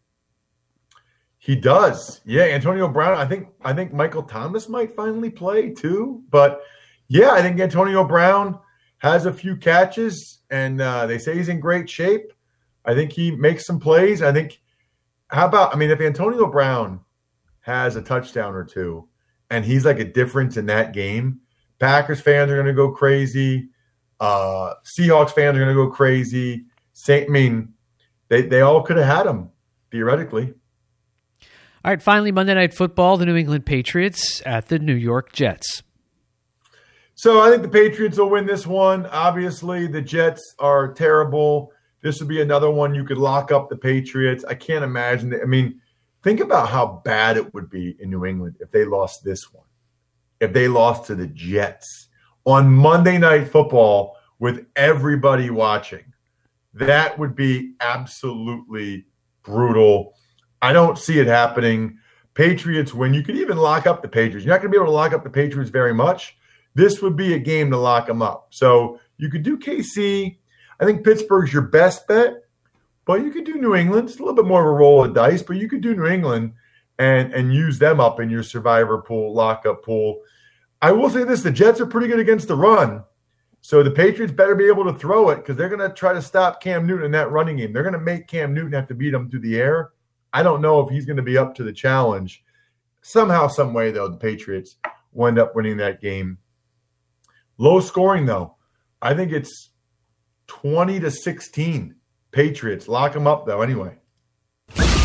He 1.39 1.55
does. 1.55 2.23
Yeah, 2.25 2.45
Antonio 2.45 2.89
Brown. 2.89 3.19
I 3.19 3.27
think 3.27 3.49
I 3.63 3.75
think 3.75 3.93
Michael 3.93 4.23
Thomas 4.23 4.67
might 4.67 4.97
finally 4.97 5.29
play 5.29 5.71
too. 5.71 6.23
But 6.31 6.63
yeah, 7.09 7.33
I 7.33 7.43
think 7.43 7.61
Antonio 7.61 8.03
Brown 8.03 8.59
has 8.99 9.27
a 9.27 9.33
few 9.33 9.57
catches, 9.57 10.41
and 10.51 10.81
uh, 10.81 11.07
they 11.07 11.19
say 11.19 11.37
he's 11.37 11.49
in 11.49 11.61
great 11.61 11.89
shape. 11.89 12.33
I 12.85 12.95
think 12.95 13.13
he 13.13 13.31
makes 13.31 13.67
some 13.67 13.81
plays. 13.81 14.23
I 14.23 14.33
think. 14.33 14.61
How 15.29 15.47
about? 15.47 15.75
I 15.75 15.79
mean, 15.79 15.91
if 15.91 16.01
Antonio 16.01 16.47
Brown 16.47 17.01
has 17.61 17.97
a 17.97 18.03
touchdown 18.03 18.55
or 18.55 18.65
two, 18.65 19.09
and 19.51 19.65
he's 19.65 19.85
like 19.85 19.99
a 19.99 20.05
difference 20.05 20.57
in 20.57 20.67
that 20.67 20.93
game, 20.93 21.41
Packers 21.79 22.21
fans 22.21 22.51
are 22.51 22.57
going 22.57 22.67
to 22.67 22.73
go 22.73 22.91
crazy. 22.91 23.69
Uh, 24.21 24.75
Seahawks 24.85 25.33
fans 25.33 25.57
are 25.57 25.65
going 25.65 25.69
to 25.69 25.75
go 25.75 25.91
crazy. 25.91 26.65
Saint, 26.93 27.29
I 27.29 27.33
mean, 27.33 27.75
they 28.29 28.43
they 28.43 28.61
all 28.61 28.83
could 28.83 28.97
have 28.97 29.07
had 29.07 29.27
him 29.27 29.51
theoretically. 29.91 30.55
All 31.85 31.91
right, 31.91 32.01
finally, 32.01 32.33
Monday 32.33 32.55
Night 32.55 32.73
Football, 32.73 33.19
the 33.19 33.27
New 33.27 33.37
England 33.37 33.67
Patriots 33.67 34.41
at 34.47 34.69
the 34.69 34.79
New 34.79 34.95
York 34.95 35.33
Jets. 35.33 35.83
So 37.17 37.41
I 37.41 37.51
think 37.51 37.63
the 37.63 37.69
Patriots 37.69 38.19
will 38.19 38.31
win 38.31 38.47
this 38.47 38.67
one. 38.67 39.07
Obviously, 39.07 39.87
the 39.87 40.03
Jets 40.03 40.55
are 40.59 40.93
terrible. 40.93 41.71
This 42.03 42.19
would 42.19 42.29
be 42.29 42.41
another 42.43 42.71
one 42.71 42.95
you 42.95 43.05
could 43.05 43.19
lock 43.19 43.53
up 43.53 43.69
the 43.69 43.77
Patriots. 43.77 44.45
I 44.45 44.55
can't 44.55 44.85
imagine 44.85 45.31
that. 45.31 45.43
I 45.43 45.47
mean, 45.47 45.81
think 46.23 46.41
about 46.41 46.69
how 46.69 47.03
bad 47.05 47.37
it 47.37 47.55
would 47.55 47.71
be 47.71 47.97
in 48.01 48.11
New 48.11 48.25
England 48.25 48.57
if 48.61 48.71
they 48.73 48.85
lost 48.85 49.25
this 49.25 49.53
one. 49.53 49.65
If 50.41 50.53
they 50.53 50.67
lost 50.67 51.07
to 51.07 51.15
the 51.15 51.29
Jets 51.29 52.09
on 52.45 52.71
Monday 52.71 53.17
Night 53.17 53.49
Football 53.49 54.17
with 54.41 54.67
everybody 54.75 55.51
watching, 55.51 56.05
that 56.75 57.17
would 57.19 57.37
be 57.37 57.75
absolutely 57.81 59.07
brutal. 59.45 60.15
I 60.61 60.73
don't 60.73 60.99
see 60.99 61.21
it 61.21 61.29
happening. 61.29 61.99
Patriots 62.35 62.93
win. 62.93 63.15
You 63.15 63.23
could 63.23 63.37
even 63.37 63.57
lock 63.57 63.87
up 63.87 64.03
the 64.03 64.09
Patriots. 64.09 64.45
You're 64.45 64.53
not 64.53 64.61
going 64.61 64.73
to 64.73 64.77
be 64.77 64.83
able 64.83 64.93
to 64.93 64.97
lock 64.97 65.13
up 65.13 65.23
the 65.23 65.31
Patriots 65.31 65.71
very 65.71 65.95
much. 65.95 66.37
This 66.75 67.01
would 67.01 67.17
be 67.17 67.35
a 67.35 67.39
game 67.39 67.71
to 67.71 67.77
lock 67.77 68.07
them 68.07 68.23
up. 68.23 68.49
So 68.51 69.01
you 69.17 69.31
could 69.31 69.43
do 69.43 69.59
KC. 69.59 70.39
I 70.81 70.85
think 70.85 71.05
Pittsburgh's 71.05 71.53
your 71.53 71.63
best 71.63 72.07
bet, 72.09 72.45
but 73.05 73.23
you 73.23 73.31
could 73.31 73.45
do 73.45 73.55
New 73.55 73.75
England. 73.75 74.09
It's 74.09 74.19
a 74.19 74.23
little 74.23 74.35
bit 74.35 74.47
more 74.47 74.61
of 74.61 74.67
a 74.67 74.73
roll 74.73 75.05
of 75.05 75.15
dice, 75.15 75.43
but 75.43 75.57
you 75.57 75.69
could 75.69 75.81
do 75.81 75.95
New 75.95 76.07
England 76.07 76.53
and 76.99 77.33
and 77.33 77.55
use 77.55 77.79
them 77.79 78.01
up 78.01 78.21
in 78.21 78.31
your 78.31 78.43
survivor 78.43 78.99
pool, 78.99 79.33
lockup 79.33 79.85
pool. 79.85 80.21
I 80.83 80.93
will 80.93 81.11
say 81.11 81.25
this: 81.25 81.43
the 81.43 81.51
Jets 81.51 81.81
are 81.81 81.87
pretty 81.87 82.09
good 82.09 82.19
against 82.19 82.49
the 82.49 82.57
run, 82.57 83.05
so 83.61 83.83
the 83.83 83.91
Patriots 83.91 84.33
better 84.33 84.55
be 84.55 84.67
able 84.67 84.85
to 84.85 84.99
throw 84.99 85.31
it 85.31 85.37
because 85.37 85.57
they're 85.57 85.69
going 85.69 85.89
to 85.89 85.95
try 85.95 86.13
to 86.13 86.21
stop 86.21 86.63
Cam 86.63 86.87
Newton 86.87 87.07
in 87.07 87.13
that 87.13 87.31
running 87.31 87.57
game. 87.57 87.73
They're 87.73 87.83
going 87.83 87.95
to 87.95 87.99
make 87.99 88.27
Cam 88.27 88.53
Newton 88.53 88.73
have 88.73 88.89
to 88.89 88.95
beat 88.95 89.15
him 89.15 89.31
through 89.31 89.41
the 89.41 89.57
air. 89.57 89.93
I 90.35 90.43
don't 90.43 90.61
know 90.61 90.81
if 90.81 90.91
he's 90.91 91.07
going 91.07 91.17
to 91.17 91.23
be 91.23 91.39
up 91.39 91.55
to 91.55 91.63
the 91.63 91.73
challenge. 91.73 92.45
Somehow, 93.03 93.49
some 93.49 93.73
way, 93.73 93.91
though, 93.91 94.09
the 94.09 94.17
Patriots 94.17 94.77
will 95.13 95.29
end 95.29 95.39
up 95.39 95.55
winning 95.55 95.77
that 95.79 96.01
game. 96.01 96.39
Low 97.59 97.81
scoring, 97.81 98.27
though. 98.27 98.57
I 99.01 99.15
think 99.15 99.33
it's 99.33 99.71
20 100.49 101.01
to 101.01 101.11
16. 101.11 101.95
Patriots. 102.33 102.89
Lock 102.89 103.13
them 103.13 103.27
up, 103.27 103.47
though, 103.47 103.63
anyway. 103.63 103.97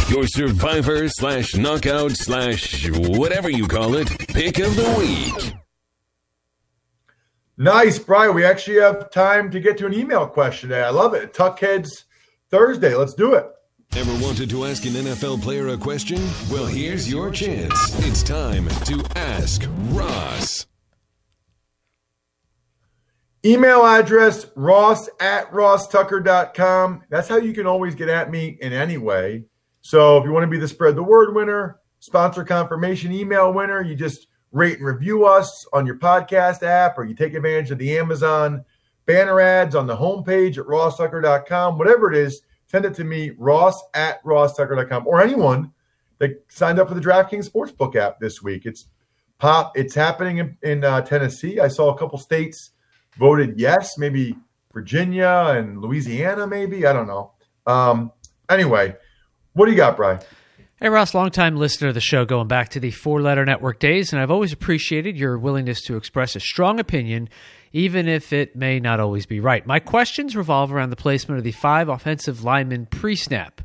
Your 0.09 0.25
survivor 0.25 1.07
slash 1.07 1.55
knockout 1.55 2.11
slash 2.11 2.89
whatever 2.89 3.49
you 3.49 3.67
call 3.67 3.95
it 3.95 4.07
pick 4.27 4.57
of 4.57 4.75
the 4.75 4.95
week. 4.97 5.53
Nice, 7.57 7.99
Brian. 7.99 8.33
We 8.33 8.43
actually 8.43 8.79
have 8.79 9.11
time 9.11 9.51
to 9.51 9.59
get 9.59 9.77
to 9.77 9.85
an 9.85 9.93
email 9.93 10.25
question 10.25 10.69
today. 10.69 10.81
I 10.81 10.89
love 10.89 11.13
it. 11.13 11.33
Tuckheads 11.33 12.05
Thursday. 12.49 12.95
Let's 12.95 13.13
do 13.13 13.35
it. 13.35 13.45
Ever 13.95 14.23
wanted 14.23 14.49
to 14.51 14.65
ask 14.65 14.85
an 14.85 14.93
NFL 14.93 15.43
player 15.43 15.67
a 15.67 15.77
question? 15.77 16.21
Well, 16.49 16.65
here's 16.65 17.11
your 17.11 17.31
chance. 17.31 17.73
It's 18.05 18.23
time 18.23 18.67
to 18.85 19.03
ask 19.15 19.63
Ross. 19.89 20.68
Email 23.45 23.85
address 23.85 24.47
ross 24.57 25.07
at 25.21 25.49
rosstucker.com. 25.51 27.03
That's 27.09 27.29
how 27.29 27.37
you 27.37 27.53
can 27.53 27.67
always 27.67 27.95
get 27.95 28.09
at 28.09 28.29
me 28.29 28.57
in 28.59 28.73
any 28.73 28.97
way. 28.97 29.45
So 29.79 30.17
if 30.17 30.25
you 30.25 30.31
want 30.31 30.43
to 30.43 30.47
be 30.47 30.57
the 30.57 30.67
spread 30.67 30.97
the 30.97 31.03
word 31.03 31.33
winner, 31.33 31.79
sponsor 31.99 32.43
confirmation 32.43 33.13
email 33.13 33.53
winner, 33.53 33.81
you 33.81 33.95
just 33.95 34.27
rate 34.51 34.79
and 34.79 34.85
review 34.85 35.25
us 35.25 35.65
on 35.71 35.85
your 35.85 35.97
podcast 35.97 36.63
app 36.63 36.97
or 36.97 37.05
you 37.05 37.15
take 37.15 37.33
advantage 37.33 37.71
of 37.71 37.77
the 37.77 37.97
Amazon 37.97 38.65
banner 39.05 39.39
ads 39.39 39.73
on 39.73 39.87
the 39.87 39.95
homepage 39.95 40.57
at 40.57 40.65
rosstucker.com. 40.65 41.77
Whatever 41.77 42.11
it 42.11 42.17
is, 42.17 42.41
send 42.67 42.83
it 42.83 42.93
to 42.95 43.05
me, 43.05 43.31
ross 43.37 43.81
at 43.93 44.21
rosstucker.com 44.25 45.07
or 45.07 45.21
anyone 45.21 45.71
that 46.17 46.43
signed 46.49 46.77
up 46.77 46.89
for 46.89 46.93
the 46.93 46.99
DraftKings 46.99 47.49
Sportsbook 47.49 47.95
app 47.95 48.19
this 48.19 48.41
week. 48.41 48.65
It's 48.65 48.87
pop. 49.37 49.77
It's 49.77 49.95
happening 49.95 50.39
in, 50.39 50.57
in 50.61 50.83
uh, 50.83 50.99
Tennessee. 51.03 51.61
I 51.61 51.69
saw 51.69 51.95
a 51.95 51.97
couple 51.97 52.19
states– 52.19 52.71
voted 53.19 53.59
yes, 53.59 53.97
maybe 53.97 54.35
Virginia 54.73 55.53
and 55.55 55.81
Louisiana, 55.81 56.47
maybe. 56.47 56.85
I 56.85 56.93
don't 56.93 57.07
know. 57.07 57.33
Um, 57.67 58.11
anyway, 58.49 58.95
what 59.53 59.65
do 59.65 59.71
you 59.71 59.77
got, 59.77 59.97
Brian? 59.97 60.19
Hey, 60.81 60.87
Ross, 60.87 61.13
longtime 61.13 61.57
listener 61.57 61.89
of 61.89 61.93
the 61.93 61.99
show 61.99 62.23
going 62.23 62.47
back 62.47 62.69
to 62.69 62.79
the 62.79 62.91
four 62.91 63.21
letter 63.21 63.43
network 63.43 63.79
days, 63.79 64.13
and 64.13 64.21
I've 64.21 64.31
always 64.31 64.53
appreciated 64.53 65.17
your 65.17 65.37
willingness 65.37 65.81
to 65.81 65.97
express 65.97 66.37
a 66.37 66.39
strong 66.39 66.79
opinion, 66.79 67.27
even 67.73 68.07
if 68.07 68.31
it 68.31 68.55
may 68.55 68.79
not 68.79 69.01
always 69.01 69.25
be 69.25 69.41
right. 69.41 69.67
My 69.67 69.79
questions 69.79 70.37
revolve 70.37 70.71
around 70.71 70.91
the 70.91 70.95
placement 70.95 71.37
of 71.37 71.43
the 71.43 71.51
five 71.51 71.89
offensive 71.89 72.45
linemen 72.45 72.85
pre 72.85 73.17
snap. 73.17 73.61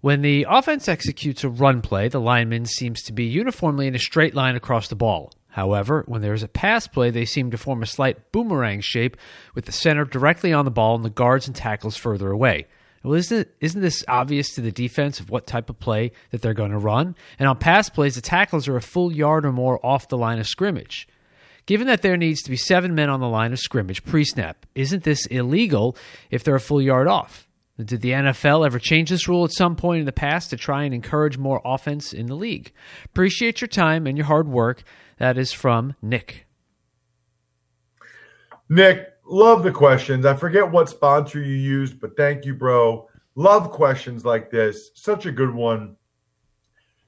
When 0.00 0.22
the 0.22 0.44
offense 0.50 0.88
executes 0.88 1.44
a 1.44 1.48
run 1.48 1.80
play, 1.80 2.08
the 2.08 2.20
lineman 2.20 2.66
seems 2.66 3.02
to 3.04 3.12
be 3.12 3.24
uniformly 3.24 3.86
in 3.86 3.94
a 3.94 4.00
straight 4.00 4.34
line 4.34 4.56
across 4.56 4.88
the 4.88 4.96
ball. 4.96 5.32
However, 5.54 6.02
when 6.08 6.20
there 6.20 6.34
is 6.34 6.42
a 6.42 6.48
pass 6.48 6.88
play, 6.88 7.10
they 7.10 7.24
seem 7.24 7.52
to 7.52 7.56
form 7.56 7.80
a 7.80 7.86
slight 7.86 8.32
boomerang 8.32 8.80
shape 8.80 9.16
with 9.54 9.66
the 9.66 9.72
center 9.72 10.04
directly 10.04 10.52
on 10.52 10.64
the 10.64 10.70
ball 10.72 10.96
and 10.96 11.04
the 11.04 11.10
guards 11.10 11.46
and 11.46 11.54
tackles 11.54 11.96
further 11.96 12.32
away. 12.32 12.66
Well, 13.04 13.14
isn't, 13.14 13.46
isn't 13.60 13.80
this 13.80 14.04
obvious 14.08 14.52
to 14.56 14.62
the 14.62 14.72
defense 14.72 15.20
of 15.20 15.30
what 15.30 15.46
type 15.46 15.70
of 15.70 15.78
play 15.78 16.10
that 16.32 16.42
they're 16.42 16.54
going 16.54 16.72
to 16.72 16.78
run? 16.78 17.14
And 17.38 17.48
on 17.48 17.56
pass 17.56 17.88
plays, 17.88 18.16
the 18.16 18.20
tackles 18.20 18.66
are 18.66 18.76
a 18.76 18.82
full 18.82 19.12
yard 19.12 19.46
or 19.46 19.52
more 19.52 19.78
off 19.86 20.08
the 20.08 20.18
line 20.18 20.40
of 20.40 20.48
scrimmage. 20.48 21.06
Given 21.66 21.86
that 21.86 22.02
there 22.02 22.16
needs 22.16 22.42
to 22.42 22.50
be 22.50 22.56
seven 22.56 22.96
men 22.96 23.08
on 23.08 23.20
the 23.20 23.28
line 23.28 23.52
of 23.52 23.60
scrimmage 23.60 24.04
pre 24.04 24.24
snap, 24.24 24.66
isn't 24.74 25.04
this 25.04 25.24
illegal 25.26 25.96
if 26.32 26.42
they're 26.42 26.56
a 26.56 26.60
full 26.60 26.82
yard 26.82 27.06
off? 27.06 27.46
Did 27.78 28.02
the 28.02 28.10
NFL 28.10 28.66
ever 28.66 28.80
change 28.80 29.10
this 29.10 29.28
rule 29.28 29.44
at 29.44 29.52
some 29.52 29.76
point 29.76 30.00
in 30.00 30.06
the 30.06 30.12
past 30.12 30.50
to 30.50 30.56
try 30.56 30.82
and 30.82 30.92
encourage 30.94 31.38
more 31.38 31.60
offense 31.64 32.12
in 32.12 32.26
the 32.26 32.34
league? 32.34 32.72
Appreciate 33.04 33.60
your 33.60 33.68
time 33.68 34.08
and 34.08 34.16
your 34.16 34.26
hard 34.26 34.48
work. 34.48 34.82
That 35.18 35.38
is 35.38 35.52
from 35.52 35.94
Nick. 36.02 36.46
Nick, 38.68 39.12
love 39.24 39.62
the 39.62 39.72
questions. 39.72 40.26
I 40.26 40.34
forget 40.34 40.70
what 40.70 40.88
sponsor 40.88 41.40
you 41.40 41.54
used, 41.54 42.00
but 42.00 42.16
thank 42.16 42.44
you, 42.44 42.54
bro. 42.54 43.08
Love 43.34 43.70
questions 43.70 44.24
like 44.24 44.50
this. 44.50 44.90
Such 44.94 45.26
a 45.26 45.32
good 45.32 45.54
one. 45.54 45.96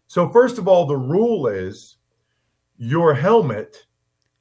So, 0.07 0.29
first 0.29 0.59
of 0.59 0.69
all, 0.69 0.87
the 0.87 0.97
rule 0.97 1.47
is 1.47 1.97
your 2.77 3.15
helmet 3.15 3.87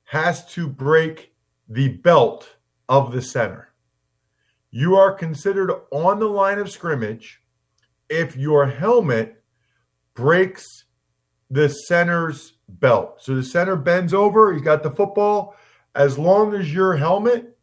has 0.03 0.45
to 0.53 0.67
break 0.67 1.33
the 1.69 1.89
belt 1.89 2.57
of 2.89 3.11
the 3.11 3.21
center. 3.21 3.69
You 4.71 4.95
are 4.95 5.13
considered 5.13 5.71
on 5.91 6.19
the 6.19 6.27
line 6.27 6.59
of 6.59 6.69
scrimmage 6.69 7.41
if 8.09 8.35
your 8.35 8.67
helmet 8.67 9.41
breaks 10.13 10.85
the 11.49 11.69
center's 11.69 12.54
belt. 12.67 13.21
So 13.21 13.35
the 13.35 13.43
center 13.43 13.75
bends 13.75 14.13
over, 14.13 14.53
he's 14.53 14.61
got 14.61 14.83
the 14.83 14.91
football. 14.91 15.55
As 15.95 16.17
long 16.17 16.53
as 16.55 16.73
your 16.73 16.95
helmet 16.95 17.57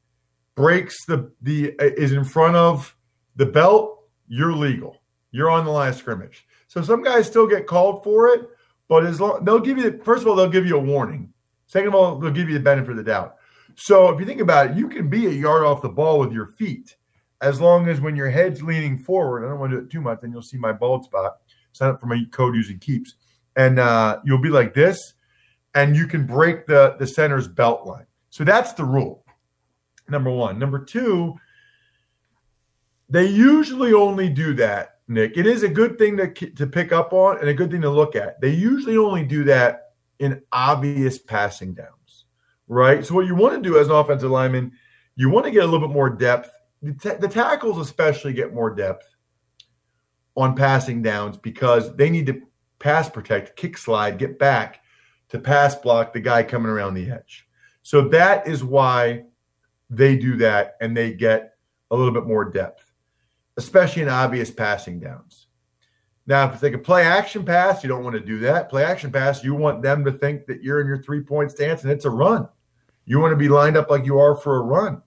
breaks 0.55 1.05
the 1.07 1.31
the 1.43 1.75
is 1.79 2.13
in 2.13 2.25
front 2.25 2.57
of 2.57 2.97
the 3.37 3.47
belt, 3.47 4.05
you're 4.29 4.53
legal. 4.53 5.03
You're 5.31 5.51
on 5.51 5.65
the 5.65 5.71
line 5.71 5.91
of 5.91 5.97
scrimmage. 5.97 6.47
So 6.69 6.83
some 6.83 7.03
guys 7.03 7.27
still 7.27 7.47
get 7.47 7.67
called 7.67 8.03
for 8.03 8.29
it, 8.29 8.49
but 8.89 9.05
as 9.05 9.21
long 9.21 9.45
they'll 9.45 9.61
give 9.61 9.79
you 9.79 10.01
first 10.03 10.23
of 10.23 10.29
all 10.29 10.37
they'll 10.37 10.49
give 10.49 10.67
you 10.67 10.77
a 10.77 10.81
warning. 10.81 11.33
Second 11.67 11.89
of 11.89 11.95
all, 11.95 12.19
they'll 12.19 12.31
give 12.31 12.49
you 12.49 12.55
the 12.55 12.61
benefit 12.61 12.91
of 12.91 12.97
the 12.97 13.03
doubt. 13.03 13.37
So 13.77 14.11
if 14.11 14.21
you 14.21 14.27
think 14.27 14.43
about 14.43 14.71
it, 14.71 14.77
you 14.77 14.89
can 14.89 15.09
be 15.09 15.27
a 15.27 15.31
yard 15.31 15.65
off 15.65 15.81
the 15.81 15.89
ball 15.89 16.19
with 16.19 16.33
your 16.33 16.47
feet 16.47 16.97
as 17.41 17.61
long 17.61 17.89
as 17.89 18.01
when 18.01 18.15
your 18.15 18.29
head's 18.29 18.63
leaning 18.63 18.99
forward. 18.99 19.45
I 19.45 19.49
don't 19.49 19.59
want 19.59 19.73
to 19.73 19.79
do 19.79 19.85
it 19.87 19.91
too 19.91 20.03
much, 20.03 20.21
then 20.21 20.33
you'll 20.33 20.43
see 20.43 20.59
my 20.59 20.73
bald 20.73 21.05
spot. 21.05 21.39
Sign 21.73 21.89
up 21.89 21.99
for 21.99 22.07
my 22.07 22.23
code 22.31 22.55
using 22.55 22.79
keeps 22.79 23.15
and 23.57 23.79
uh, 23.79 24.21
you'll 24.25 24.39
be 24.39 24.51
like 24.51 24.75
this, 24.75 25.15
and 25.75 25.97
you 25.97 26.07
can 26.07 26.27
break 26.27 26.67
the 26.67 26.97
the 26.99 27.07
center's 27.07 27.49
belt 27.49 27.87
line. 27.87 28.07
So 28.31 28.45
that's 28.45 28.73
the 28.73 28.85
rule. 28.85 29.25
Number 30.09 30.31
one. 30.31 30.59
Number 30.59 30.79
two, 30.85 31.35
they 33.09 33.27
usually 33.27 33.93
only 33.93 34.29
do 34.29 34.55
that, 34.55 34.99
Nick. 35.09 35.37
It 35.37 35.47
is 35.47 35.63
a 35.63 35.69
good 35.69 35.99
thing 35.99 36.17
to 36.17 36.33
to 36.33 36.67
pick 36.67 36.93
up 36.93 37.13
on 37.13 37.39
and 37.39 37.49
a 37.49 37.55
good 37.55 37.71
thing 37.71 37.83
to 37.83 37.91
look 37.91 38.17
at. 38.17 38.41
They 38.41 38.51
usually 38.51 38.97
only 38.97 39.25
do 39.25 39.45
that 39.45 39.93
in 40.19 40.41
obvious 40.53 41.19
passing 41.19 41.75
downs, 41.75 42.27
right? 42.69 43.05
So 43.05 43.15
what 43.15 43.27
you 43.27 43.35
want 43.35 43.55
to 43.55 43.69
do 43.69 43.79
as 43.79 43.89
an 43.89 43.95
offensive 43.95 44.31
lineman, 44.31 44.73
you 45.17 45.31
want 45.31 45.47
to 45.47 45.51
get 45.51 45.63
a 45.63 45.67
little 45.67 45.87
bit 45.87 45.93
more 45.93 46.11
depth. 46.11 46.51
The, 46.81 46.93
t- 46.95 47.19
the 47.19 47.29
tackles 47.29 47.79
especially 47.79 48.33
get 48.33 48.55
more 48.55 48.75
depth 48.75 49.07
on 50.37 50.55
passing 50.55 51.03
downs 51.03 51.37
because 51.37 51.95
they 51.97 52.09
need 52.09 52.27
to 52.27 52.41
pass 52.83 53.09
protect, 53.09 53.57
kick 53.57 53.79
slide, 53.79 54.19
get 54.19 54.39
back 54.39 54.83
to 55.31 55.39
pass 55.39 55.75
block 55.75 56.13
the 56.13 56.21
guy 56.21 56.43
coming 56.43 56.71
around 56.71 56.95
the 56.95 57.11
edge. 57.11 57.49
So 57.83 58.09
that 58.09 58.47
is 58.47 58.63
why 58.63 59.25
they 59.89 60.17
do 60.17 60.37
that 60.39 60.77
and 60.81 60.97
they 60.97 61.13
get 61.13 61.55
a 61.91 61.97
little 61.97 62.13
bit 62.13 62.27
more 62.27 62.45
depth, 62.45 62.93
especially 63.57 64.03
in 64.03 64.09
obvious 64.09 64.51
passing 64.51 65.01
downs. 65.01 65.47
Now, 66.27 66.53
if 66.53 66.63
like 66.63 66.75
a 66.75 66.79
play 66.79 67.05
action 67.05 67.45
pass, 67.45 67.83
you 67.83 67.89
don't 67.89 68.05
want 68.05 68.15
to 68.15 68.21
do 68.21 68.39
that. 68.41 68.69
Play 68.69 68.85
action 68.85 69.11
pass, 69.11 69.43
you 69.43 69.55
want 69.55 69.83
them 69.83 70.05
to 70.05 70.13
think 70.13 70.47
that 70.47 70.63
you're 70.63 70.81
in 70.81 70.87
your 70.87 71.03
three 71.03 71.21
point 71.21 71.51
stance 71.51 71.83
and 71.83 71.91
it's 71.91 72.05
a 72.05 72.11
run. 72.11 72.49
You 73.05 73.19
want 73.19 73.33
to 73.33 73.37
be 73.37 73.49
lined 73.49 73.77
up 73.77 73.91
like 73.91 74.05
you 74.05 74.19
are 74.19 74.37
for 74.37 74.59
a 74.59 74.63
run. 74.63 75.03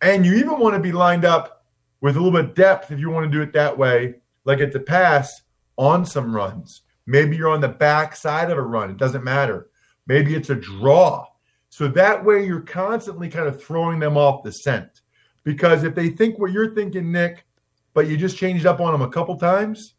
And 0.00 0.24
you 0.24 0.34
even 0.34 0.58
want 0.58 0.74
to 0.74 0.80
be 0.80 0.92
lined 0.92 1.24
up 1.24 1.66
with 2.00 2.16
a 2.16 2.20
little 2.20 2.38
bit 2.38 2.50
of 2.50 2.54
depth 2.54 2.90
if 2.90 2.98
you 2.98 3.10
want 3.10 3.30
to 3.30 3.36
do 3.36 3.42
it 3.42 3.52
that 3.52 3.76
way, 3.76 4.14
like 4.44 4.60
it's 4.60 4.76
a 4.76 4.80
pass 4.80 5.42
on 5.76 6.06
some 6.06 6.34
runs. 6.34 6.82
Maybe 7.08 7.38
you're 7.38 7.48
on 7.48 7.62
the 7.62 7.68
back 7.68 8.14
side 8.14 8.50
of 8.50 8.58
a 8.58 8.62
run. 8.62 8.90
It 8.90 8.98
doesn't 8.98 9.24
matter. 9.24 9.70
Maybe 10.06 10.34
it's 10.34 10.50
a 10.50 10.54
draw. 10.54 11.24
So 11.70 11.88
that 11.88 12.22
way 12.22 12.44
you're 12.44 12.60
constantly 12.60 13.30
kind 13.30 13.48
of 13.48 13.62
throwing 13.62 13.98
them 13.98 14.18
off 14.18 14.42
the 14.42 14.52
scent. 14.52 15.00
Because 15.42 15.84
if 15.84 15.94
they 15.94 16.10
think 16.10 16.38
what 16.38 16.52
you're 16.52 16.74
thinking, 16.74 17.10
Nick, 17.10 17.46
but 17.94 18.08
you 18.08 18.18
just 18.18 18.36
changed 18.36 18.66
up 18.66 18.80
on 18.80 18.92
them 18.92 19.00
a 19.00 19.08
couple 19.08 19.36
times, 19.36 19.94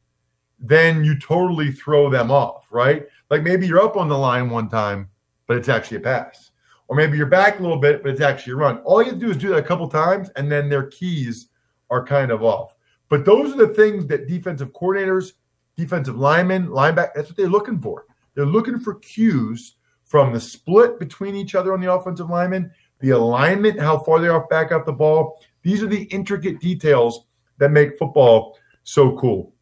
then 0.60 1.04
you 1.04 1.18
totally 1.18 1.72
throw 1.72 2.12
them 2.12 2.30
off, 2.30 2.68
right? 2.70 3.08
Like 3.32 3.42
maybe 3.42 3.66
you're 3.66 3.84
up 3.84 3.98
on 3.98 4.08
the 4.08 4.18
line 4.18 4.48
one 4.48 4.70
time, 4.70 5.10
but 5.48 5.58
it's 5.58 5.68
actually 5.68 5.98
a 5.98 6.02
pass. 6.02 6.52
Or 6.90 6.96
maybe 6.96 7.18
you're 7.18 7.26
back 7.26 7.58
a 7.58 7.64
little 7.64 7.80
bit, 7.80 8.04
but 8.04 8.12
it's 8.12 8.22
actually 8.22 8.54
a 8.54 8.58
run. 8.58 8.78
All 8.80 9.02
you 9.02 9.10
have 9.10 9.20
to 9.20 9.26
do 9.26 9.32
is 9.32 9.38
do 9.38 9.50
that 9.50 9.58
a 9.58 9.64
couple 9.64 9.90
times, 9.90 10.30
and 10.36 10.52
then 10.52 10.70
their 10.70 10.88
keys 10.88 11.48
are 11.90 12.06
kind 12.06 12.30
of 12.30 12.44
off. 12.44 12.76
But 13.10 13.26
those 13.26 13.52
are 13.52 13.58
the 13.58 13.74
things 13.74 14.06
that 14.08 14.28
defensive 14.28 14.74
coordinators 14.74 15.32
defensive 15.80 16.18
linemen, 16.18 16.68
linebacker. 16.68 17.14
That's 17.16 17.30
what 17.30 17.38
they're 17.38 17.48
looking 17.48 17.80
for. 17.80 18.06
They're 18.36 18.46
looking 18.46 18.82
for 18.82 18.96
cues 18.96 19.76
from 20.04 20.34
the 20.34 20.40
split 20.40 21.00
between 21.00 21.36
each 21.36 21.56
other 21.56 21.74
on 21.74 21.80
the 21.80 21.92
offensive 21.92 22.30
linemen, 22.30 22.70
the 23.00 23.12
alignment, 23.12 23.80
how 23.80 24.00
far 24.00 24.20
they're 24.20 24.36
off 24.36 24.50
back 24.50 24.74
up 24.74 24.86
the 24.86 24.92
ball, 24.92 25.42
These 25.62 25.82
are 25.82 25.88
the 25.88 26.04
intricate 26.04 26.60
details 26.60 27.28
that 27.60 27.72
make 27.72 27.98
football 27.98 28.58
so 28.84 29.18
cool. 29.18 29.54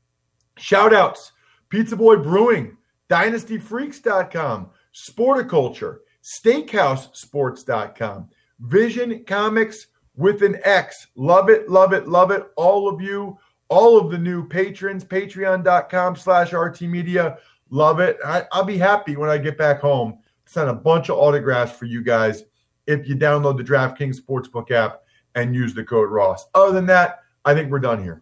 Shout 0.57 0.91
outs 0.91 1.33
Pizza 1.69 1.95
Boy 1.95 2.15
Brewing, 2.15 2.75
DynastyFreaks.com, 3.09 4.71
Sporticulture, 4.95 5.97
SteakhouseSports.com, 6.23 8.29
Vision 8.61 9.23
Comics 9.25 9.87
with 10.15 10.41
an 10.41 10.57
X. 10.63 11.07
Love 11.15 11.49
it, 11.49 11.69
love 11.69 11.93
it, 11.93 12.07
love 12.07 12.31
it. 12.31 12.43
All 12.55 12.89
of 12.89 13.01
you, 13.01 13.37
all 13.69 13.97
of 13.97 14.11
the 14.11 14.17
new 14.17 14.47
patrons, 14.47 15.03
patreon.com 15.03 16.15
slash 16.15 16.53
RT 16.53 16.81
Media. 16.81 17.37
Love 17.69 17.99
it. 17.99 18.17
I, 18.25 18.43
I'll 18.51 18.63
be 18.63 18.77
happy 18.77 19.15
when 19.17 19.29
I 19.29 19.37
get 19.37 19.57
back 19.57 19.81
home 19.81 20.19
send 20.47 20.69
a 20.69 20.73
bunch 20.73 21.09
of 21.09 21.17
autographs 21.17 21.77
for 21.77 21.85
you 21.85 22.01
guys 22.01 22.43
if 22.87 23.07
you 23.07 23.15
download 23.15 23.57
the 23.57 23.63
DraftKings 23.63 24.19
Sportsbook 24.19 24.71
app 24.71 25.03
and 25.35 25.53
use 25.53 25.73
the 25.73 25.83
code 25.83 26.09
Ross. 26.09 26.45
Other 26.55 26.71
than 26.71 26.85
that, 26.87 27.19
I 27.45 27.53
think 27.53 27.69
we're 27.69 27.79
done 27.79 28.01
here. 28.01 28.21